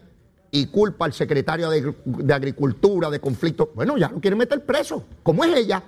y 0.51 0.67
culpa 0.67 1.07
al 1.07 1.13
secretario 1.13 1.71
de, 1.71 2.35
Agricultura 2.35 3.09
de 3.09 3.21
conflicto. 3.21 3.71
Bueno, 3.75 3.97
ya 3.97 4.11
lo 4.11 4.21
quiere 4.21 4.37
meter 4.37 4.65
preso. 4.65 5.05
¿Cómo 5.23 5.45
es 5.45 5.57
ella? 5.57 5.83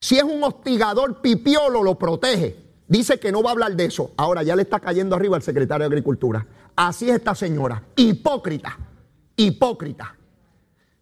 Si 0.00 0.16
es 0.16 0.22
un 0.22 0.42
hostigador 0.42 1.20
pipiolo, 1.20 1.82
lo 1.82 1.98
protege. 1.98 2.56
Dice 2.88 3.20
que 3.20 3.30
no 3.30 3.42
va 3.42 3.50
a 3.50 3.52
hablar 3.52 3.76
de 3.76 3.84
eso. 3.84 4.12
Ahora 4.16 4.42
ya 4.42 4.56
le 4.56 4.62
está 4.62 4.80
cayendo 4.80 5.14
arriba 5.14 5.36
al 5.36 5.42
secretario 5.42 5.88
de 5.88 5.94
Agricultura. 5.94 6.46
Así 6.74 7.08
es 7.10 7.16
esta 7.16 7.34
señora. 7.34 7.82
Hipócrita. 7.94 8.78
Hipócrita. 9.36 10.16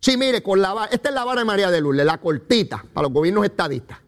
Sí, 0.00 0.16
mire, 0.16 0.42
con 0.42 0.60
la 0.60 0.88
esta 0.90 1.08
es 1.08 1.14
la 1.14 1.24
vara 1.24 1.40
de 1.40 1.44
María 1.44 1.70
de 1.70 1.80
Lourdes, 1.80 2.04
la 2.04 2.18
cortita 2.18 2.84
para 2.92 3.04
los 3.04 3.12
gobiernos 3.12 3.44
estadistas. 3.44 3.98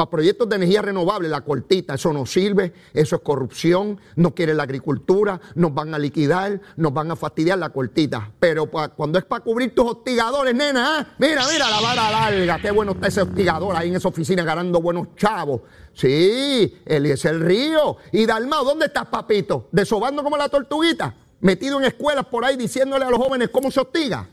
Para 0.00 0.12
proyectos 0.12 0.48
de 0.48 0.56
energía 0.56 0.80
renovable, 0.80 1.28
la 1.28 1.42
cortita, 1.42 1.92
eso 1.92 2.10
no 2.10 2.24
sirve, 2.24 2.72
eso 2.94 3.16
es 3.16 3.22
corrupción, 3.22 4.00
no 4.16 4.34
quiere 4.34 4.54
la 4.54 4.62
agricultura, 4.62 5.38
nos 5.56 5.74
van 5.74 5.92
a 5.92 5.98
liquidar, 5.98 6.58
nos 6.76 6.94
van 6.94 7.10
a 7.10 7.16
fastidiar 7.16 7.58
la 7.58 7.68
cortita. 7.68 8.32
Pero 8.40 8.70
cuando 8.96 9.18
es 9.18 9.26
para 9.26 9.44
cubrir 9.44 9.74
tus 9.74 9.84
hostigadores, 9.90 10.54
nena, 10.54 11.00
¿ah? 11.00 11.06
mira, 11.18 11.42
mira 11.52 11.68
la 11.68 11.82
vara 11.82 12.10
larga, 12.10 12.58
qué 12.62 12.70
bueno 12.70 12.92
está 12.92 13.08
ese 13.08 13.20
hostigador 13.20 13.76
ahí 13.76 13.90
en 13.90 13.96
esa 13.96 14.08
oficina 14.08 14.42
ganando 14.42 14.80
buenos 14.80 15.08
chavos. 15.16 15.60
Sí, 15.92 16.78
él 16.86 17.04
es 17.04 17.22
el 17.26 17.38
río. 17.38 17.98
Y 18.10 18.24
Dalmao, 18.24 18.64
¿dónde 18.64 18.86
estás, 18.86 19.04
papito? 19.04 19.68
Desobando 19.70 20.22
como 20.22 20.38
la 20.38 20.48
tortuguita, 20.48 21.14
metido 21.40 21.78
en 21.78 21.84
escuelas 21.84 22.24
por 22.24 22.42
ahí 22.42 22.56
diciéndole 22.56 23.04
a 23.04 23.10
los 23.10 23.18
jóvenes 23.18 23.50
cómo 23.50 23.70
se 23.70 23.80
hostiga. 23.80 24.26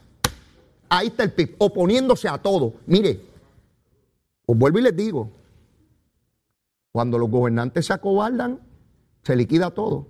Ahí 0.87 1.07
está 1.07 1.23
el 1.23 1.33
PIB, 1.33 1.55
oponiéndose 1.57 2.29
a 2.29 2.37
todo. 2.37 2.75
Mire, 2.85 3.19
os 4.45 4.57
vuelvo 4.57 4.79
y 4.79 4.83
les 4.83 4.95
digo, 4.95 5.33
cuando 6.97 7.19
los 7.19 7.29
gobernantes 7.29 7.85
se 7.85 7.93
acobardan, 7.93 8.59
se 9.21 9.35
liquida 9.35 9.69
todo. 9.69 10.07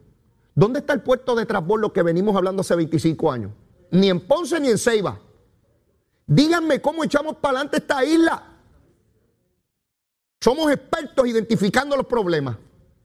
¿Dónde 0.56 0.80
está 0.80 0.94
el 0.94 1.02
puerto 1.02 1.36
de 1.36 1.46
transbordo 1.46 1.92
que 1.92 2.02
venimos 2.02 2.34
hablando 2.34 2.62
hace 2.62 2.78
25 2.78 3.30
años? 3.30 3.52
Ni 3.92 4.10
en 4.10 4.26
Ponce 4.26 4.58
ni 4.58 4.70
en 4.70 4.78
Ceiba. 4.78 5.20
Díganme 6.26 6.80
cómo 6.80 7.04
echamos 7.04 7.36
para 7.36 7.58
adelante 7.58 7.80
esta 7.80 8.06
isla. 8.06 8.42
Somos 10.40 10.72
expertos 10.72 11.28
identificando 11.28 11.98
los 11.98 12.06
problemas. 12.06 12.56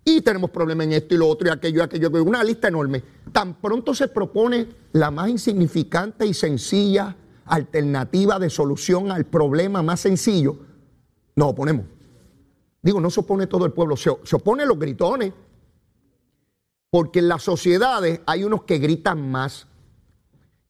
Y 0.04 0.20
tenemos 0.20 0.50
problemas 0.50 0.86
en 0.86 0.92
esto 0.92 1.16
y 1.16 1.18
lo 1.18 1.26
otro 1.26 1.48
y 1.48 1.50
aquello 1.50 1.80
y 1.80 1.82
aquello. 1.82 2.22
Una 2.22 2.44
lista 2.44 2.68
enorme. 2.68 3.02
Tan 3.32 3.54
pronto 3.54 3.96
se 3.96 4.06
propone 4.06 4.68
la 4.92 5.10
más 5.10 5.28
insignificante 5.28 6.24
y 6.24 6.34
sencilla 6.34 7.16
alternativa 7.46 8.38
de 8.38 8.48
solución 8.48 9.10
al 9.10 9.24
problema 9.24 9.82
más 9.82 9.98
sencillo, 9.98 10.56
nos 11.34 11.48
oponemos. 11.48 11.86
Digo, 12.82 13.00
no 13.00 13.10
se 13.10 13.20
opone 13.20 13.46
todo 13.46 13.64
el 13.64 13.72
pueblo, 13.72 13.96
se, 13.96 14.10
opone 14.10 14.66
los 14.66 14.78
gritones. 14.78 15.32
Porque 16.90 17.20
en 17.20 17.28
las 17.28 17.42
sociedades 17.42 18.20
hay 18.26 18.44
unos 18.44 18.64
que 18.64 18.78
gritan 18.78 19.30
más 19.30 19.66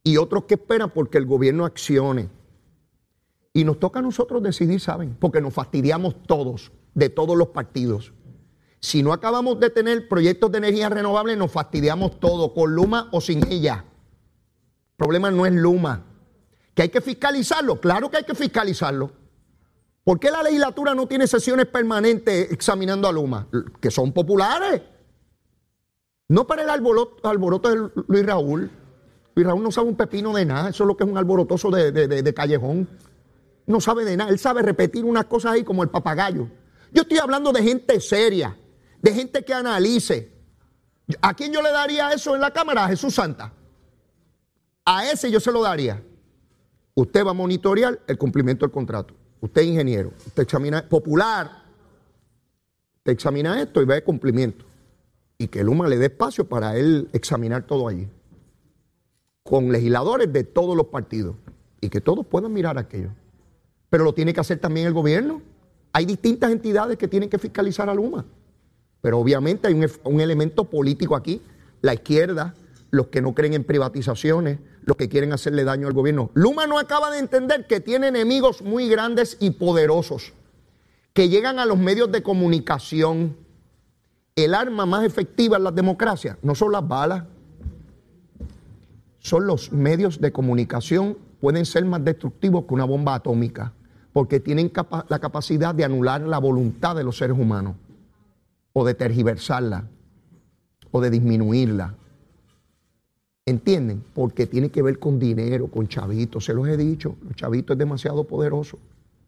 y 0.05 0.19
otros 0.19 0.45
que 0.45 0.55
esperan 0.55 0.91
porque 0.91 1.19
el 1.19 1.27
gobierno 1.27 1.65
accione. 1.65 2.29
Y 3.55 3.65
nos 3.65 3.81
toca 3.81 3.99
a 3.99 4.03
nosotros 4.03 4.43
decidir, 4.43 4.79
¿saben? 4.79 5.17
Porque 5.19 5.41
nos 5.41 5.53
fastidiamos 5.53 6.23
todos, 6.23 6.71
de 6.95 7.09
todos 7.09 7.37
los 7.37 7.49
partidos. 7.49 8.13
Si 8.79 9.03
no 9.03 9.13
acabamos 9.13 9.59
de 9.59 9.71
tener 9.71 10.09
proyectos 10.09 10.53
de 10.53 10.59
energía 10.59 10.89
renovable, 10.89 11.37
nos 11.37 11.51
fastidiamos 11.51 12.21
todos, 12.21 12.53
con 12.53 12.75
Luma 12.75 13.09
o 13.13 13.21
sin 13.21 13.47
ella. 13.51 13.85
El 14.91 14.97
problema 14.97 15.31
no 15.31 15.45
es 15.45 15.53
Luma. 15.53 16.05
¿Que 16.75 16.83
hay 16.83 16.89
que 16.89 17.01
fiscalizarlo? 17.01 17.81
Claro 17.81 18.11
que 18.11 18.19
hay 18.19 18.25
que 18.25 18.35
fiscalizarlo. 18.35 19.22
¿Por 20.05 20.19
qué 20.19 20.31
la 20.31 20.43
legislatura 20.43 20.95
no 20.95 21.07
tiene 21.07 21.27
sesiones 21.27 21.67
permanentes 21.67 22.51
examinando 22.51 23.07
a 23.09 23.13
Luma? 23.13 23.47
Que 23.81 23.91
son 23.91 24.13
populares. 24.13 24.83
No 26.29 26.47
para 26.47 26.63
el 26.63 26.71
alboroto, 26.71 27.71
de 27.71 27.91
Luis 28.09 28.27
Raúl. 28.27 28.71
Luis 29.35 29.47
Raúl 29.47 29.63
no 29.63 29.71
sabe 29.71 29.89
un 29.89 29.97
pepino 29.97 30.33
de 30.33 30.45
nada. 30.45 30.71
Eso 30.71 30.85
es 30.85 30.89
lo 30.89 30.97
que 30.97 31.05
es 31.05 31.11
un 31.11 31.19
alborotoso 31.19 31.71
de, 31.71 31.93
de 31.93 32.35
callejón. 32.35 32.89
No 33.67 33.81
sabe 33.81 34.05
de 34.05 34.17
nada. 34.17 34.31
Él 34.31 34.39
sabe 34.39 34.63
repetir 34.63 35.05
unas 35.05 35.27
cosas 35.27 35.53
ahí 35.53 35.63
como 35.63 35.83
el 35.83 35.89
papagayo. 35.89 36.49
Yo 36.93 37.03
estoy 37.03 37.19
hablando 37.19 37.53
de 37.53 37.63
gente 37.63 38.01
seria, 38.01 38.57
de 39.01 39.15
gente 39.15 39.45
que 39.45 39.55
analice. 39.55 40.33
¿A 41.21 41.35
quién 41.35 41.53
yo 41.53 41.63
le 41.63 41.71
daría 41.71 42.13
eso 42.13 42.35
en 42.35 42.41
la 42.41 42.51
Cámara? 42.51 42.85
A 42.85 42.89
Jesús 42.89 43.15
Santa. 43.15 43.53
A 44.85 45.11
ese 45.11 45.31
yo 45.31 45.39
se 45.39 45.53
lo 45.53 45.63
daría. 45.63 46.03
Usted 46.95 47.25
va 47.25 47.31
a 47.31 47.35
monitorear 47.35 48.01
el 48.07 48.19
cumplimiento 48.19 48.67
del 48.67 48.73
contrato. 48.73 49.15
Usted 49.43 49.63
es 49.63 49.69
ingeniero, 49.69 50.13
usted 50.25 50.45
examina, 50.45 50.89
popular, 50.89 51.51
usted 52.99 53.11
examina 53.11 53.61
esto 53.61 53.83
y 53.83 53.85
ve 53.85 54.05
cumplimiento. 54.05 54.65
Y 55.37 55.49
que 55.49 55.65
Luma 55.65 55.89
le 55.89 55.99
dé 55.99 56.07
espacio 56.07 56.49
para 56.49 56.77
él 56.77 57.09
examinar 57.13 57.67
todo 57.67 57.89
allí. 57.89 58.09
Con 59.43 59.73
legisladores 59.73 60.33
de 60.33 60.45
todos 60.45 60.77
los 60.77 60.87
partidos. 60.87 61.35
Y 61.81 61.89
que 61.89 62.01
todos 62.01 62.25
puedan 62.25 62.53
mirar 62.53 62.79
aquello. 62.79 63.09
Pero 63.91 64.05
lo 64.05 64.15
tiene 64.15 64.33
que 64.33 64.39
hacer 64.39 64.61
también 64.61 64.87
el 64.87 64.93
gobierno. 64.93 65.43
Hay 65.93 66.07
distintas 66.07 66.53
entidades 66.53 66.97
que 66.97 67.09
tienen 67.09 67.29
que 67.29 67.39
fiscalizar 67.39 67.91
a 67.91 67.95
Luma. 67.95 68.25
Pero 69.01 69.19
obviamente 69.19 69.67
hay 69.67 69.75
un 70.05 70.21
elemento 70.21 70.71
político 70.71 71.17
aquí. 71.17 71.43
La 71.81 71.95
izquierda, 71.95 72.55
los 72.93 73.09
que 73.09 73.21
no 73.21 73.35
creen 73.35 73.55
en 73.55 73.65
privatizaciones, 73.65 74.61
los 74.85 74.97
que 74.97 75.09
quieren 75.09 75.33
hacerle 75.33 75.65
daño 75.65 75.87
al 75.87 75.93
gobierno. 75.93 76.31
Luma 76.35 76.67
no 76.67 76.79
acaba 76.79 77.11
de 77.11 77.19
entender 77.19 77.67
que 77.67 77.81
tiene 77.81 78.09
enemigos 78.09 78.63
muy 78.63 78.89
grandes 78.89 79.37
y 79.41 79.51
poderosos 79.51 80.33
que 81.13 81.29
llegan 81.29 81.59
a 81.59 81.67
los 81.67 81.79
medios 81.79 82.11
de 82.11 82.23
comunicación. 82.23 83.37
El 84.35 84.55
arma 84.55 84.87
más 84.87 85.05
efectiva 85.05 85.59
en 85.59 85.65
la 85.65 85.71
democracia 85.71 86.39
no 86.43 86.55
son 86.55 86.73
las 86.73 86.87
balas, 86.87 87.25
son 89.19 89.47
los 89.47 89.73
medios 89.73 90.21
de 90.21 90.33
comunicación, 90.33 91.19
pueden 91.41 91.67
ser 91.67 91.85
más 91.85 92.05
destructivos 92.05 92.65
que 92.65 92.75
una 92.75 92.85
bomba 92.85 93.15
atómica, 93.15 93.73
porque 94.13 94.41
tienen 94.41 94.73
la 95.09 95.19
capacidad 95.19 95.75
de 95.75 95.85
anular 95.85 96.23
la 96.23 96.39
voluntad 96.39 96.97
de 96.97 97.05
los 97.05 97.19
seres 97.19 97.39
humanos, 97.39 97.77
o 98.73 98.85
de 98.85 98.95
tergiversarla, 98.95 99.85
o 100.91 101.01
de 101.01 101.11
disminuirla. 101.11 101.95
¿Entienden? 103.45 104.05
Porque 104.15 104.47
tiene 104.47 104.71
que 104.71 104.83
ver 104.83 104.99
con 104.99 105.19
dinero, 105.19 105.67
con 105.67 105.89
chavitos. 105.89 106.45
Se 106.45 106.55
los 106.55 106.69
he 106.69 106.77
dicho, 106.77 107.17
los 107.23 107.35
chavitos 107.35 107.75
es 107.75 107.79
demasiado 107.79 108.25
poderoso. 108.25 108.79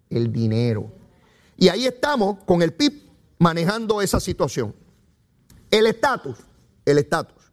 El 0.08 0.32
dinero. 0.32 0.90
Y 1.56 1.68
ahí 1.68 1.86
estamos 1.86 2.38
con 2.44 2.62
el 2.62 2.72
PIB 2.72 2.92
manejando 3.38 4.00
esa 4.00 4.20
situación. 4.20 4.74
El 5.70 5.86
estatus, 5.86 6.38
el 6.84 6.98
estatus. 6.98 7.52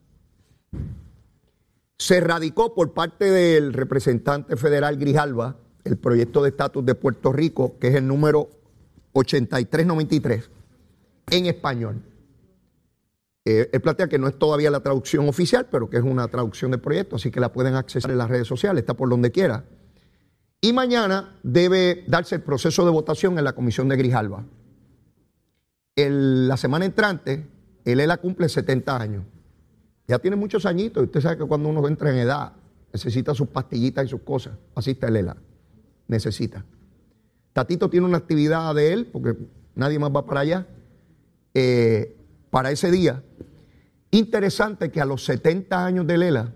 Se 1.98 2.20
radicó 2.20 2.76
por 2.76 2.94
parte 2.94 3.26
del 3.26 3.74
representante 3.74 4.56
federal 4.56 4.98
Grijalva 4.98 5.58
el 5.84 5.98
proyecto 5.98 6.44
de 6.44 6.50
estatus 6.50 6.86
de 6.86 6.96
Puerto 6.96 7.32
Rico, 7.32 7.78
que 7.80 7.88
es 7.88 7.96
el 7.96 8.08
número 8.08 8.50
8393, 9.14 10.50
en 11.32 11.46
español. 11.48 12.02
Eh, 13.44 13.70
él 13.74 13.82
plantea 13.82 14.08
que 14.08 14.20
no 14.20 14.28
es 14.28 14.38
todavía 14.38 14.70
la 14.70 14.82
traducción 14.82 15.28
oficial, 15.28 15.68
pero 15.72 15.90
que 15.90 15.98
es 15.98 16.04
una 16.04 16.28
traducción 16.28 16.72
del 16.72 16.80
proyecto, 16.80 17.16
así 17.16 17.32
que 17.32 17.40
la 17.40 17.52
pueden 17.52 17.76
accesar 17.76 18.12
en 18.12 18.18
las 18.18 18.30
redes 18.30 18.48
sociales, 18.48 18.82
está 18.82 18.94
por 18.94 19.10
donde 19.10 19.32
quiera. 19.32 19.66
Y 20.62 20.74
mañana 20.74 21.40
debe 21.42 22.04
darse 22.08 22.36
el 22.36 22.42
proceso 22.42 22.86
de 22.86 22.92
votación 22.92 23.38
en 23.40 23.44
la 23.44 23.54
comisión 23.54 23.90
de 23.90 23.98
Grijalva. 23.98 24.46
la 25.96 26.58
semana 26.58 26.86
entrante, 26.86 27.48
el 27.84 28.00
ELA 28.00 28.18
cumple 28.18 28.48
70 28.48 28.96
años. 28.96 29.24
Ya 30.08 30.20
tiene 30.20 30.36
muchos 30.36 30.66
añitos. 30.66 31.04
Usted 31.04 31.22
sabe 31.22 31.38
que 31.38 31.46
cuando 31.46 31.70
uno 31.70 31.88
entra 31.88 32.12
en 32.12 32.18
edad, 32.18 32.54
necesita 32.94 33.34
sus 33.34 33.48
pastillitas 33.48 34.06
y 34.06 34.10
sus 34.10 34.22
cosas. 34.22 34.54
Así 34.76 34.92
está 34.92 35.08
el 35.08 35.16
ELA. 35.16 35.38
Necesita. 36.08 36.64
Tatito 37.54 37.90
tiene 37.90 38.06
una 38.06 38.18
actividad 38.18 38.74
de 38.76 38.94
él, 38.94 39.08
porque 39.08 39.36
nadie 39.76 40.00
más 40.00 40.12
va 40.12 40.26
para 40.26 40.42
allá, 40.42 40.68
eh, 41.54 42.16
para 42.52 42.70
ese 42.70 42.92
día. 42.92 43.24
Interesante 44.12 44.92
que 44.92 45.02
a 45.02 45.06
los 45.06 45.26
70 45.26 45.84
años 45.84 46.06
de 46.06 46.18
Lela, 46.18 46.54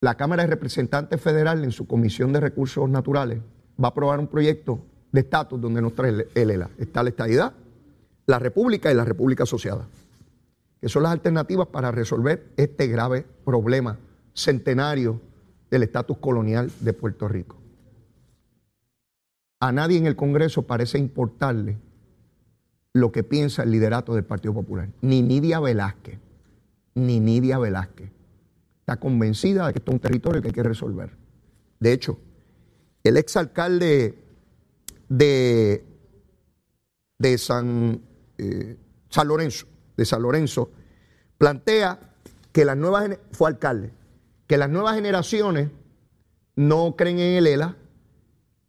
la 0.00 0.16
Cámara 0.16 0.44
de 0.44 0.48
Representantes 0.48 1.20
Federal 1.20 1.62
en 1.62 1.72
su 1.72 1.86
Comisión 1.86 2.32
de 2.32 2.40
Recursos 2.40 2.88
Naturales 2.88 3.40
va 3.82 3.88
a 3.88 3.90
aprobar 3.90 4.18
un 4.18 4.28
proyecto 4.28 4.80
de 5.12 5.20
estatus 5.20 5.60
donde 5.60 5.82
nos 5.82 5.94
trae 5.94 6.26
el 6.34 6.50
ELA. 6.50 6.70
Está 6.78 7.02
la 7.02 7.10
estadidad, 7.10 7.52
la 8.26 8.38
República 8.38 8.90
y 8.90 8.94
la 8.94 9.04
República 9.04 9.42
Asociada, 9.42 9.86
que 10.80 10.88
son 10.88 11.02
las 11.02 11.12
alternativas 11.12 11.66
para 11.66 11.90
resolver 11.90 12.52
este 12.56 12.86
grave 12.86 13.26
problema 13.44 13.98
centenario 14.32 15.20
del 15.70 15.82
estatus 15.82 16.18
colonial 16.18 16.70
de 16.80 16.92
Puerto 16.92 17.28
Rico. 17.28 17.56
A 19.58 19.72
nadie 19.72 19.98
en 19.98 20.06
el 20.06 20.16
Congreso 20.16 20.62
parece 20.62 20.98
importarle 20.98 21.76
lo 22.92 23.12
que 23.12 23.22
piensa 23.22 23.62
el 23.62 23.70
liderato 23.70 24.14
del 24.14 24.24
Partido 24.24 24.54
Popular, 24.54 24.88
ni 25.00 25.22
Nidia 25.22 25.60
Velázquez, 25.60 26.18
ni 26.94 27.20
Nidia 27.20 27.58
Velázquez 27.58 28.10
está 28.90 28.98
convencida 28.98 29.66
de 29.66 29.72
que 29.72 29.78
esto 29.78 29.92
es 29.92 29.94
un 29.94 30.00
territorio 30.00 30.42
que 30.42 30.48
hay 30.48 30.54
que 30.54 30.64
resolver. 30.64 31.10
De 31.78 31.92
hecho, 31.92 32.18
el 33.04 33.16
exalcalde 33.16 34.18
de, 35.08 35.84
de 37.18 37.38
San, 37.38 38.00
eh, 38.36 38.76
San 39.08 39.28
Lorenzo, 39.28 39.66
de 39.96 40.04
San 40.04 40.22
Lorenzo, 40.22 40.72
plantea 41.38 42.00
que 42.50 42.64
las 42.64 42.76
nuevas 42.76 43.16
fue 43.30 43.48
alcalde, 43.50 43.92
que 44.48 44.58
las 44.58 44.68
nuevas 44.68 44.96
generaciones 44.96 45.70
no 46.56 46.96
creen 46.96 47.20
en 47.20 47.36
el 47.36 47.46
ELA, 47.46 47.76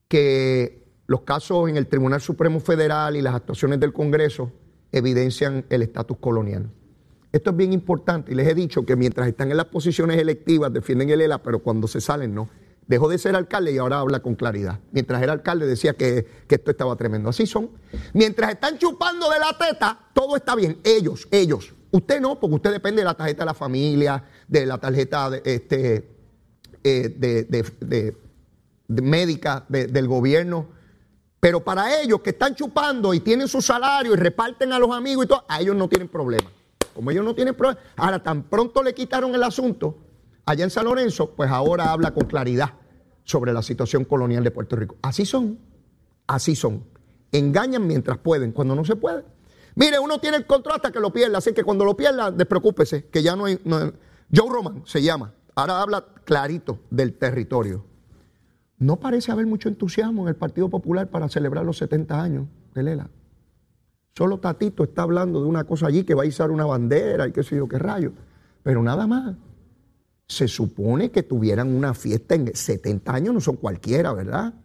que 0.08 0.81
los 1.12 1.22
casos 1.22 1.70
en 1.70 1.76
el 1.76 1.88
Tribunal 1.88 2.22
Supremo 2.22 2.62
Federal 2.62 3.18
y 3.18 3.22
las 3.22 3.36
actuaciones 3.36 3.82
del 3.82 3.92
Congreso 3.92 4.52
evidencian 4.94 5.66
el 5.70 5.82
estatus 5.82 6.18
colonial. 6.18 6.72
Esto 7.34 7.50
es 7.50 7.58
bien 7.58 7.74
importante 7.74 8.32
y 8.32 8.36
les 8.36 8.48
he 8.48 8.56
dicho 8.56 8.86
que 8.86 8.96
mientras 8.96 9.28
están 9.28 9.52
en 9.52 9.58
las 9.58 9.66
posiciones 9.66 10.18
electivas 10.18 10.72
defienden 10.72 11.10
el 11.10 11.20
ELA, 11.20 11.44
pero 11.44 11.60
cuando 11.60 11.88
se 11.88 12.00
salen 12.00 12.34
no. 12.34 12.50
Dejó 12.88 13.10
de 13.10 13.18
ser 13.18 13.36
alcalde 13.36 13.74
y 13.74 13.78
ahora 13.78 14.00
habla 14.00 14.22
con 14.22 14.36
claridad. 14.36 14.80
Mientras 14.92 15.22
era 15.22 15.34
alcalde 15.34 15.68
decía 15.68 15.94
que, 15.94 16.26
que 16.48 16.56
esto 16.56 16.72
estaba 16.72 16.96
tremendo. 16.96 17.30
Así 17.30 17.46
son. 17.46 17.72
Mientras 18.14 18.52
están 18.52 18.78
chupando 18.78 19.30
de 19.30 19.40
la 19.40 19.58
teta, 19.58 20.00
todo 20.14 20.38
está 20.38 20.56
bien. 20.56 20.80
Ellos, 20.84 21.28
ellos. 21.30 21.74
Usted 21.92 22.22
no, 22.22 22.40
porque 22.40 22.56
usted 22.56 22.72
depende 22.72 23.02
de 23.02 23.06
la 23.06 23.16
tarjeta 23.16 23.44
de 23.44 23.48
la 23.48 23.54
familia, 23.54 24.24
de 24.48 24.66
la 24.66 24.78
tarjeta 24.78 25.30
de, 25.30 25.42
este, 25.44 26.10
eh, 26.84 27.10
de, 27.10 28.16
médica 28.88 29.66
del 29.70 30.08
gobierno. 30.08 30.81
Pero 31.42 31.60
para 31.64 32.00
ellos 32.00 32.22
que 32.22 32.30
están 32.30 32.54
chupando 32.54 33.16
y 33.16 33.20
tienen 33.20 33.48
su 33.48 33.62
salario 33.64 34.14
y 34.14 34.16
reparten 34.16 34.72
a 34.72 34.80
los 34.80 34.92
amigos 34.92 35.26
y 35.26 35.28
todo, 35.28 35.44
a 35.48 35.60
ellos 35.60 35.76
no 35.76 35.90
tienen 35.90 36.08
problema. 36.08 36.50
Como 36.94 37.10
ellos 37.10 37.26
no 37.26 37.34
tienen 37.34 37.56
problema, 37.56 37.82
ahora 37.98 38.22
tan 38.22 38.44
pronto 38.44 38.84
le 38.84 38.94
quitaron 38.94 39.34
el 39.34 39.42
asunto 39.42 39.98
allá 40.46 40.64
en 40.64 40.70
San 40.70 40.86
Lorenzo, 40.86 41.32
pues 41.32 41.50
ahora 41.50 41.92
habla 41.92 42.14
con 42.14 42.28
claridad 42.28 42.74
sobre 43.24 43.54
la 43.54 43.64
situación 43.64 44.06
colonial 44.06 44.44
de 44.44 44.52
Puerto 44.52 44.76
Rico. 44.76 44.98
Así 45.02 45.26
son, 45.26 45.58
así 46.28 46.56
son. 46.56 46.84
Engañan 47.32 47.88
mientras 47.88 48.20
pueden, 48.20 48.52
cuando 48.52 48.76
no 48.76 48.86
se 48.86 48.96
puede. 48.96 49.24
Mire, 49.74 49.98
uno 49.98 50.20
tiene 50.20 50.38
el 50.38 50.46
control 50.46 50.76
hasta 50.76 50.92
que 50.92 51.00
lo 51.00 51.12
pierda, 51.12 51.40
así 51.40 51.54
que 51.54 51.64
cuando 51.64 51.86
lo 51.86 51.98
pierda, 51.98 52.30
despreocúpese, 52.30 53.06
que 53.08 53.24
ya 53.24 53.36
no 53.36 53.46
hay, 53.46 53.60
Joe 53.66 54.50
Roman 54.50 54.84
se 54.86 55.02
llama, 55.02 55.34
ahora 55.56 55.82
habla 55.82 56.06
clarito 56.24 56.82
del 56.92 57.18
territorio. 57.18 57.91
No 58.82 58.96
parece 58.96 59.32
haber 59.32 59.46
mucho 59.46 59.70
entusiasmo 59.70 60.24
en 60.24 60.30
el 60.30 60.36
Partido 60.36 60.68
Popular 60.68 61.08
para 61.08 61.30
celebrar 61.30 61.64
los 61.64 61.78
70 61.78 62.20
años 62.20 62.48
de 62.74 62.82
Lela. 62.82 63.12
Solo 64.18 64.40
Tatito 64.40 64.84
está 64.84 65.04
hablando 65.04 65.40
de 65.40 65.48
una 65.48 65.66
cosa 65.66 65.86
allí 65.86 66.04
que 66.04 66.16
va 66.16 66.24
a 66.24 66.26
izar 66.26 66.50
una 66.50 66.66
bandera 66.66 67.28
y 67.28 67.32
qué 67.32 67.44
sé 67.44 67.58
yo 67.58 67.68
qué 67.68 67.78
rayo. 67.78 68.12
Pero 68.64 68.82
nada 68.82 69.06
más. 69.06 69.36
Se 70.28 70.48
supone 70.48 71.12
que 71.12 71.22
tuvieran 71.22 71.76
una 71.76 71.94
fiesta 71.94 72.34
en 72.34 72.56
70 72.56 73.14
años, 73.14 73.36
no 73.36 73.40
son 73.40 73.58
cualquiera, 73.58 74.14
¿verdad? 74.14 74.56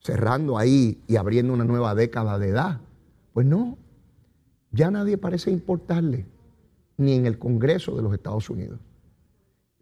Cerrando 0.00 0.58
ahí 0.58 1.00
y 1.06 1.16
abriendo 1.16 1.54
una 1.54 1.64
nueva 1.64 1.94
década 1.94 2.38
de 2.38 2.48
edad. 2.48 2.80
Pues 3.32 3.46
no, 3.46 3.78
ya 4.70 4.90
nadie 4.90 5.16
parece 5.16 5.50
importarle, 5.50 6.26
ni 6.98 7.14
en 7.14 7.24
el 7.24 7.38
Congreso 7.38 7.96
de 7.96 8.02
los 8.02 8.12
Estados 8.12 8.50
Unidos. 8.50 8.80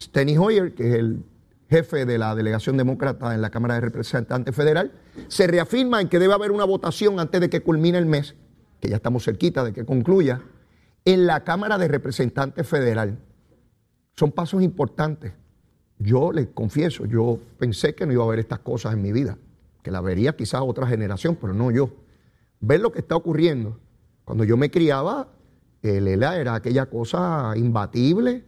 Steny 0.00 0.38
Hoyer, 0.38 0.74
que 0.74 0.88
es 0.90 0.94
el 0.94 1.24
jefe 1.68 2.06
de 2.06 2.18
la 2.18 2.34
delegación 2.34 2.76
demócrata 2.76 3.34
en 3.34 3.42
la 3.42 3.50
Cámara 3.50 3.74
de 3.74 3.80
Representantes 3.80 4.54
Federal, 4.54 4.92
se 5.28 5.46
reafirma 5.46 6.00
en 6.00 6.08
que 6.08 6.18
debe 6.18 6.34
haber 6.34 6.50
una 6.50 6.64
votación 6.64 7.20
antes 7.20 7.40
de 7.40 7.50
que 7.50 7.60
culmine 7.60 7.98
el 7.98 8.06
mes 8.06 8.34
que 8.80 8.88
ya 8.88 8.96
estamos 8.96 9.24
cerquita 9.24 9.64
de 9.64 9.72
que 9.72 9.84
concluya, 9.84 10.42
en 11.04 11.26
la 11.26 11.44
Cámara 11.44 11.78
de 11.78 11.88
Representantes 11.88 12.66
Federal. 12.66 13.18
Son 14.16 14.32
pasos 14.32 14.62
importantes. 14.62 15.32
Yo 15.98 16.32
les 16.32 16.48
confieso, 16.48 17.06
yo 17.06 17.40
pensé 17.58 17.94
que 17.94 18.06
no 18.06 18.12
iba 18.12 18.22
a 18.22 18.26
haber 18.26 18.38
estas 18.38 18.60
cosas 18.60 18.94
en 18.94 19.02
mi 19.02 19.12
vida, 19.12 19.36
que 19.82 19.90
la 19.90 20.00
vería 20.00 20.36
quizás 20.36 20.60
otra 20.62 20.86
generación, 20.86 21.36
pero 21.40 21.54
no 21.54 21.70
yo. 21.70 21.90
Ver 22.60 22.80
lo 22.80 22.92
que 22.92 23.00
está 23.00 23.16
ocurriendo. 23.16 23.80
Cuando 24.24 24.44
yo 24.44 24.56
me 24.56 24.70
criaba, 24.70 25.28
el 25.82 26.06
ELA 26.06 26.38
era 26.38 26.54
aquella 26.54 26.86
cosa 26.86 27.52
imbatible 27.56 28.44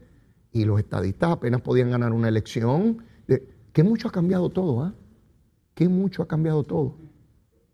y 0.53 0.65
los 0.65 0.79
estadistas 0.79 1.31
apenas 1.31 1.61
podían 1.61 1.91
ganar 1.91 2.13
una 2.13 2.29
elección. 2.29 3.05
¿Qué 3.73 3.83
mucho 3.83 4.09
ha 4.09 4.13
cambiado 4.13 4.51
todo? 4.51 4.83
¿ah? 4.83 4.95
¿Qué 5.75 5.89
mucho 5.89 6.23
ha 6.23 6.29
cambiado 6.29 6.65
todo? 6.65 6.97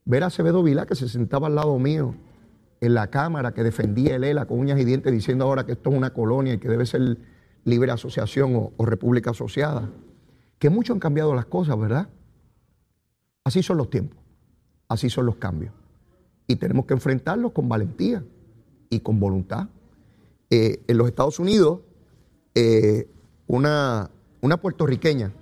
Ver 0.05 0.23
a 0.23 0.27
Acevedo 0.27 0.63
Vila 0.63 0.87
que 0.87 0.95
se 0.95 1.09
sentaba 1.09 1.47
al 1.47 1.55
lado 1.55 1.79
mío 1.79 2.15
en 2.81 2.95
la 2.95 3.09
Cámara 3.09 3.53
que 3.53 3.63
defendía 3.63 4.17
el 4.17 4.25
ELA 4.25 4.47
con 4.47 4.59
uñas 4.59 4.79
y 4.79 4.85
dientes 4.85 5.13
diciendo 5.13 5.45
ahora 5.45 5.65
que 5.65 5.73
esto 5.73 5.91
es 5.91 5.97
una 5.97 6.13
colonia 6.13 6.55
y 6.55 6.59
que 6.59 6.69
debe 6.69 6.87
ser 6.87 7.19
libre 7.65 7.91
asociación 7.91 8.73
o, 8.77 8.85
república 8.85 9.31
asociada. 9.31 9.91
Que 10.59 10.71
mucho 10.71 10.93
han 10.93 11.01
cambiado 11.01 11.35
las 11.35 11.47
cosas, 11.47 11.79
¿verdad? 11.79 12.09
Así 13.45 13.63
son 13.63 13.77
los 13.77 13.91
tiempos, 13.91 14.19
así 14.89 15.11
son 15.11 15.27
los 15.27 15.37
cambios. 15.37 15.73
Y 16.47 16.57
tenemos 16.57 16.87
que 16.87 16.95
enfrentarlos 16.95 17.53
con 17.53 17.69
valentía 17.69 18.23
y 18.89 19.01
con 19.01 19.19
voluntad. 19.19 19.69
Eh, 20.51 20.85
en 20.87 20.97
los 20.97 21.09
Estados 21.09 21.41
Unidos, 21.41 21.81
eh, 22.55 23.11
una, 23.49 24.11
una 24.41 24.61
puertorriqueña, 24.61 25.33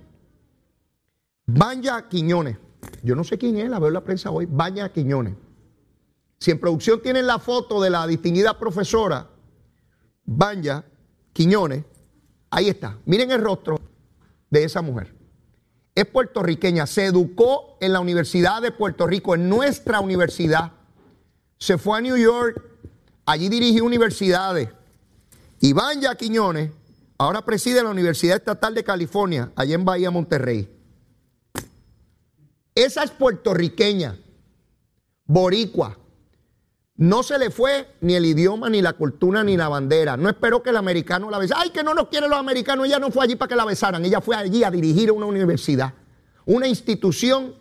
Vanya 1.47 2.07
Quiñones, 2.09 2.57
yo 3.03 3.15
no 3.15 3.23
sé 3.23 3.37
quién 3.37 3.57
es, 3.57 3.69
la 3.69 3.79
veo 3.79 3.89
en 3.89 3.93
la 3.93 4.03
prensa 4.03 4.31
hoy, 4.31 4.47
Vanya 4.49 4.91
Quiñones, 4.91 5.35
si 6.39 6.51
en 6.51 6.59
producción 6.59 7.01
tienen 7.01 7.27
la 7.27 7.39
foto 7.39 7.81
de 7.81 7.89
la 7.89 8.05
distinguida 8.07 8.57
profesora 8.57 9.29
Banya 10.25 10.83
Quiñones, 11.33 11.83
ahí 12.49 12.69
está. 12.69 12.97
Miren 13.05 13.31
el 13.31 13.41
rostro 13.41 13.79
de 14.49 14.63
esa 14.63 14.81
mujer. 14.81 15.13
Es 15.93 16.05
puertorriqueña, 16.05 16.87
se 16.87 17.05
educó 17.05 17.77
en 17.79 17.93
la 17.93 17.99
Universidad 17.99 18.61
de 18.61 18.71
Puerto 18.71 19.07
Rico, 19.07 19.35
en 19.35 19.47
nuestra 19.47 20.01
universidad. 20.01 20.73
Se 21.57 21.77
fue 21.77 21.97
a 21.97 22.01
New 22.01 22.17
York, 22.17 22.61
allí 23.25 23.49
dirigió 23.49 23.85
universidades. 23.85 24.69
Y 25.61 25.73
Banya 25.73 26.15
Quiñones 26.15 26.71
ahora 27.17 27.45
preside 27.45 27.81
la 27.81 27.91
Universidad 27.91 28.37
Estatal 28.37 28.73
de 28.73 28.83
California, 28.83 29.51
allá 29.55 29.75
en 29.75 29.85
Bahía 29.85 30.11
Monterrey. 30.11 30.74
Esa 32.75 33.03
es 33.03 33.11
puertorriqueña, 33.11 34.19
boricua. 35.25 35.97
No 36.97 37.23
se 37.23 37.37
le 37.37 37.49
fue 37.49 37.87
ni 38.01 38.15
el 38.15 38.25
idioma, 38.25 38.69
ni 38.69 38.81
la 38.81 38.93
cultura, 38.93 39.43
ni 39.43 39.57
la 39.57 39.69
bandera. 39.69 40.15
No 40.15 40.29
esperó 40.29 40.61
que 40.61 40.69
el 40.69 40.77
americano 40.77 41.29
la 41.29 41.39
besara. 41.39 41.61
Ay, 41.61 41.69
que 41.71 41.83
no 41.83 41.93
nos 41.93 42.09
quieren 42.09 42.29
los 42.29 42.39
americanos. 42.39 42.85
Ella 42.85 42.99
no 42.99 43.11
fue 43.11 43.25
allí 43.25 43.35
para 43.35 43.49
que 43.49 43.55
la 43.55 43.65
besaran. 43.65 44.03
Ella 44.05 44.21
fue 44.21 44.35
allí 44.35 44.63
a 44.63 44.71
dirigir 44.71 45.11
una 45.11 45.25
universidad, 45.25 45.93
una 46.45 46.67
institución 46.67 47.55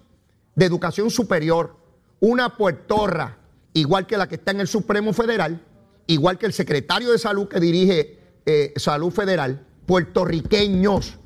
de 0.55 0.67
educación 0.67 1.11
superior, 1.11 1.77
una 2.21 2.57
puertorra, 2.57 3.39
igual 3.73 4.07
que 4.07 4.17
la 4.17 4.29
que 4.29 4.37
está 4.37 4.53
en 4.53 4.61
el 4.61 4.69
Supremo 4.69 5.12
Federal, 5.12 5.61
igual 6.07 6.39
que 6.39 6.47
el 6.47 6.53
secretario 6.53 7.11
de 7.11 7.19
Salud 7.19 7.49
que 7.49 7.59
dirige 7.59 8.19
eh, 8.47 8.73
Salud 8.77 9.11
Federal, 9.11 9.67
puertorriqueños. 9.87 11.19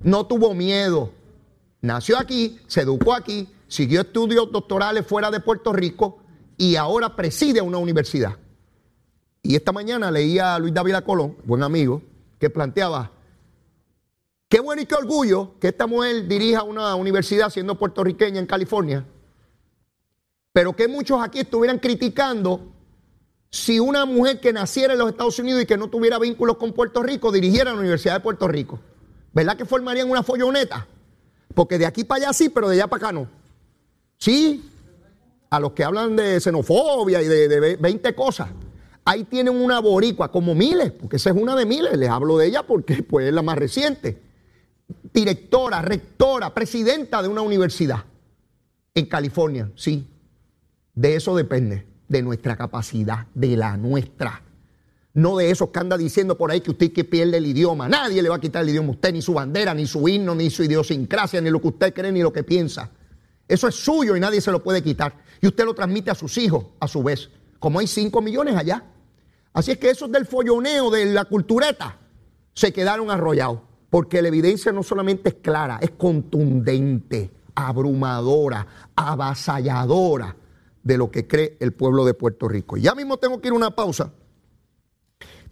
No 0.00 0.26
tuvo 0.26 0.54
miedo. 0.54 1.12
Nació 1.80 2.18
aquí, 2.18 2.58
se 2.66 2.82
educó 2.82 3.14
aquí, 3.14 3.48
siguió 3.68 4.00
estudios 4.00 4.50
doctorales 4.50 5.06
fuera 5.06 5.30
de 5.30 5.40
Puerto 5.40 5.72
Rico 5.72 6.18
y 6.56 6.76
ahora 6.76 7.14
preside 7.14 7.60
una 7.60 7.78
universidad. 7.78 8.36
Y 9.42 9.54
esta 9.54 9.72
mañana 9.72 10.10
leía 10.10 10.54
a 10.54 10.58
Luis 10.58 10.74
David 10.74 10.96
Colón, 11.04 11.36
buen 11.44 11.62
amigo, 11.62 12.02
que 12.40 12.50
planteaba, 12.50 13.12
qué 14.48 14.60
bueno 14.60 14.82
y 14.82 14.86
qué 14.86 14.94
orgullo 14.94 15.58
que 15.60 15.68
esta 15.68 15.86
mujer 15.86 16.26
dirija 16.26 16.62
una 16.62 16.94
universidad 16.94 17.50
siendo 17.50 17.78
puertorriqueña 17.78 18.40
en 18.40 18.46
California, 18.46 19.04
pero 20.52 20.74
que 20.74 20.88
muchos 20.88 21.22
aquí 21.22 21.40
estuvieran 21.40 21.78
criticando 21.78 22.72
si 23.50 23.78
una 23.78 24.04
mujer 24.04 24.40
que 24.40 24.52
naciera 24.52 24.94
en 24.94 24.98
los 24.98 25.10
Estados 25.10 25.38
Unidos 25.38 25.62
y 25.62 25.66
que 25.66 25.76
no 25.76 25.88
tuviera 25.88 26.18
vínculos 26.18 26.56
con 26.56 26.72
Puerto 26.72 27.02
Rico 27.02 27.30
dirigiera 27.30 27.72
la 27.72 27.78
Universidad 27.78 28.14
de 28.14 28.20
Puerto 28.20 28.48
Rico. 28.48 28.80
¿Verdad 29.32 29.56
que 29.56 29.64
formarían 29.64 30.10
una 30.10 30.22
folloneta? 30.22 30.86
Porque 31.56 31.78
de 31.78 31.86
aquí 31.86 32.04
para 32.04 32.24
allá 32.26 32.32
sí, 32.34 32.50
pero 32.50 32.68
de 32.68 32.74
allá 32.74 32.86
para 32.86 33.06
acá 33.06 33.12
no. 33.12 33.26
Sí, 34.18 34.62
a 35.48 35.58
los 35.58 35.72
que 35.72 35.84
hablan 35.84 36.14
de 36.14 36.38
xenofobia 36.38 37.22
y 37.22 37.26
de, 37.26 37.76
20 37.80 38.14
cosas. 38.14 38.50
Ahí 39.06 39.24
tienen 39.24 39.56
una 39.56 39.80
boricua, 39.80 40.30
como 40.30 40.54
miles, 40.54 40.92
porque 40.92 41.16
esa 41.16 41.30
es 41.30 41.36
una 41.36 41.56
de 41.56 41.64
miles. 41.64 41.96
Les 41.96 42.10
hablo 42.10 42.36
de 42.36 42.48
ella 42.48 42.66
porque 42.66 43.02
pues, 43.02 43.28
es 43.28 43.32
la 43.32 43.40
más 43.40 43.56
reciente. 43.56 44.20
Directora, 45.14 45.80
rectora, 45.80 46.52
presidenta 46.52 47.22
de 47.22 47.28
una 47.28 47.40
universidad 47.40 48.04
en 48.94 49.06
California, 49.06 49.72
sí. 49.76 50.06
De 50.94 51.16
eso 51.16 51.34
depende 51.34 51.86
de 52.06 52.20
nuestra 52.20 52.56
capacidad, 52.56 53.28
de 53.32 53.56
la 53.56 53.78
nuestra. 53.78 54.42
No 55.16 55.38
de 55.38 55.50
esos 55.50 55.70
que 55.70 55.78
anda 55.78 55.96
diciendo 55.96 56.36
por 56.36 56.50
ahí 56.50 56.60
que 56.60 56.72
usted 56.72 56.92
que 56.92 57.02
pierde 57.02 57.38
el 57.38 57.46
idioma. 57.46 57.88
Nadie 57.88 58.20
le 58.20 58.28
va 58.28 58.36
a 58.36 58.38
quitar 58.38 58.62
el 58.62 58.68
idioma 58.68 58.88
a 58.88 58.90
usted, 58.92 59.14
ni 59.14 59.22
su 59.22 59.32
bandera, 59.32 59.72
ni 59.72 59.86
su 59.86 60.06
himno, 60.06 60.34
ni 60.34 60.50
su 60.50 60.62
idiosincrasia, 60.62 61.40
ni 61.40 61.48
lo 61.48 61.58
que 61.58 61.68
usted 61.68 61.94
cree, 61.94 62.12
ni 62.12 62.20
lo 62.20 62.30
que 62.30 62.42
piensa. 62.44 62.90
Eso 63.48 63.66
es 63.66 63.74
suyo 63.74 64.14
y 64.14 64.20
nadie 64.20 64.42
se 64.42 64.52
lo 64.52 64.62
puede 64.62 64.82
quitar. 64.82 65.16
Y 65.40 65.46
usted 65.46 65.64
lo 65.64 65.72
transmite 65.72 66.10
a 66.10 66.14
sus 66.14 66.36
hijos 66.36 66.66
a 66.80 66.86
su 66.86 67.02
vez. 67.02 67.30
Como 67.58 67.78
hay 67.78 67.86
5 67.86 68.20
millones 68.20 68.56
allá. 68.56 68.84
Así 69.54 69.70
es 69.70 69.78
que 69.78 69.88
esos 69.88 70.12
del 70.12 70.26
folloneo, 70.26 70.90
de 70.90 71.06
la 71.06 71.24
cultureta, 71.24 71.96
se 72.52 72.74
quedaron 72.74 73.10
arrollados. 73.10 73.60
Porque 73.88 74.20
la 74.20 74.28
evidencia 74.28 74.70
no 74.70 74.82
solamente 74.82 75.30
es 75.30 75.34
clara, 75.36 75.78
es 75.80 75.92
contundente, 75.92 77.30
abrumadora, 77.54 78.66
avasalladora 78.94 80.36
de 80.82 80.98
lo 80.98 81.10
que 81.10 81.26
cree 81.26 81.56
el 81.58 81.72
pueblo 81.72 82.04
de 82.04 82.12
Puerto 82.12 82.48
Rico. 82.48 82.76
Ya 82.76 82.94
mismo 82.94 83.16
tengo 83.16 83.40
que 83.40 83.48
ir 83.48 83.52
a 83.52 83.56
una 83.56 83.70
pausa, 83.70 84.12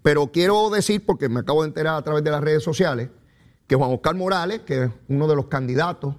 pero 0.05 0.31
quiero 0.31 0.69
decir, 0.69 1.07
porque 1.07 1.31
me 1.31 1.41
acabo 1.41 1.63
de 1.63 1.69
enterar 1.69 1.95
a 1.95 2.03
través 2.03 2.23
de 2.23 2.31
las 2.31 2.43
redes 2.45 2.63
sociales, 2.63 3.09
que 3.67 3.75
Juan 3.75 3.91
Oscar 3.91 4.15
Morales, 4.15 4.61
que 4.61 4.83
es 4.83 4.91
uno 5.09 5.27
de 5.27 5.35
los 5.35 5.47
candidatos 5.47 6.15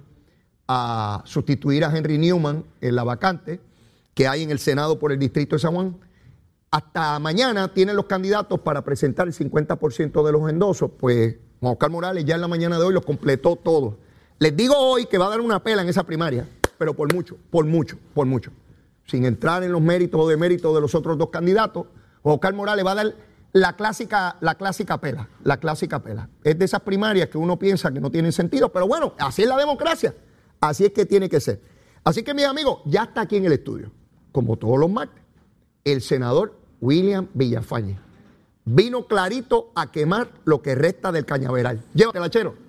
a 0.66 1.22
sustituir 1.24 1.84
a 1.84 1.96
Henry 1.96 2.18
Newman 2.18 2.64
en 2.80 2.96
la 2.96 3.04
vacante 3.04 3.60
que 4.12 4.26
hay 4.26 4.42
en 4.42 4.50
el 4.50 4.58
Senado 4.58 4.98
por 4.98 5.12
el 5.12 5.20
Distrito 5.20 5.54
de 5.54 5.60
San 5.60 5.72
Juan, 5.72 5.96
hasta 6.72 7.16
mañana 7.20 7.72
tienen 7.72 7.94
los 7.94 8.06
candidatos 8.06 8.58
para 8.58 8.82
presentar 8.82 9.28
el 9.28 9.34
50% 9.34 10.26
de 10.26 10.32
los 10.32 10.50
endosos, 10.50 10.90
pues 10.98 11.36
Juan 11.60 11.74
Oscar 11.74 11.90
Morales 11.90 12.24
ya 12.24 12.34
en 12.34 12.40
la 12.40 12.48
mañana 12.48 12.78
de 12.78 12.84
hoy 12.86 12.92
lo 12.92 13.02
completó 13.02 13.54
todo. 13.54 13.98
Les 14.40 14.56
digo 14.56 14.74
hoy 14.76 15.06
que 15.06 15.16
va 15.16 15.26
a 15.26 15.30
dar 15.30 15.40
una 15.40 15.62
pela 15.62 15.82
en 15.82 15.88
esa 15.88 16.02
primaria, 16.02 16.48
pero 16.76 16.94
por 16.94 17.14
mucho, 17.14 17.36
por 17.50 17.64
mucho, 17.64 17.96
por 18.14 18.26
mucho 18.26 18.50
sin 19.06 19.24
entrar 19.24 19.62
en 19.62 19.70
los 19.70 19.80
méritos 19.80 20.20
o 20.20 20.28
deméritos 20.28 20.74
de 20.74 20.80
los 20.80 20.94
otros 20.94 21.16
dos 21.16 21.30
candidatos, 21.30 21.86
Oscar 22.22 22.52
Morales 22.54 22.84
va 22.84 22.90
a 22.90 22.96
dar 22.96 23.14
la 23.52 23.74
clásica, 23.74 24.36
la 24.40 24.54
clásica 24.56 25.00
pela, 25.00 25.28
la 25.42 25.58
clásica 25.58 26.02
pela. 26.02 26.28
Es 26.44 26.58
de 26.58 26.64
esas 26.64 26.80
primarias 26.80 27.28
que 27.28 27.38
uno 27.38 27.58
piensa 27.58 27.92
que 27.92 28.00
no 28.00 28.10
tienen 28.10 28.32
sentido, 28.32 28.70
pero 28.70 28.86
bueno, 28.86 29.14
así 29.18 29.42
es 29.42 29.48
la 29.48 29.56
democracia, 29.56 30.14
así 30.60 30.84
es 30.84 30.92
que 30.92 31.06
tiene 31.06 31.28
que 31.28 31.40
ser. 31.40 31.60
Así 32.04 32.22
que 32.22 32.34
mis 32.34 32.44
amigos, 32.44 32.80
ya 32.84 33.04
está 33.04 33.22
aquí 33.22 33.36
en 33.36 33.46
el 33.46 33.52
estudio, 33.52 33.90
como 34.32 34.56
todos 34.56 34.78
los 34.78 34.90
martes, 34.90 35.22
el 35.84 36.02
senador 36.02 36.58
William 36.80 37.28
Villafañe. 37.34 37.98
Vino 38.64 39.06
clarito 39.06 39.70
a 39.74 39.90
quemar 39.90 40.28
lo 40.44 40.60
que 40.60 40.74
resta 40.74 41.12
del 41.12 41.24
cañaveral. 41.24 41.82
Llévatela, 41.94 42.30
chero. 42.30 42.65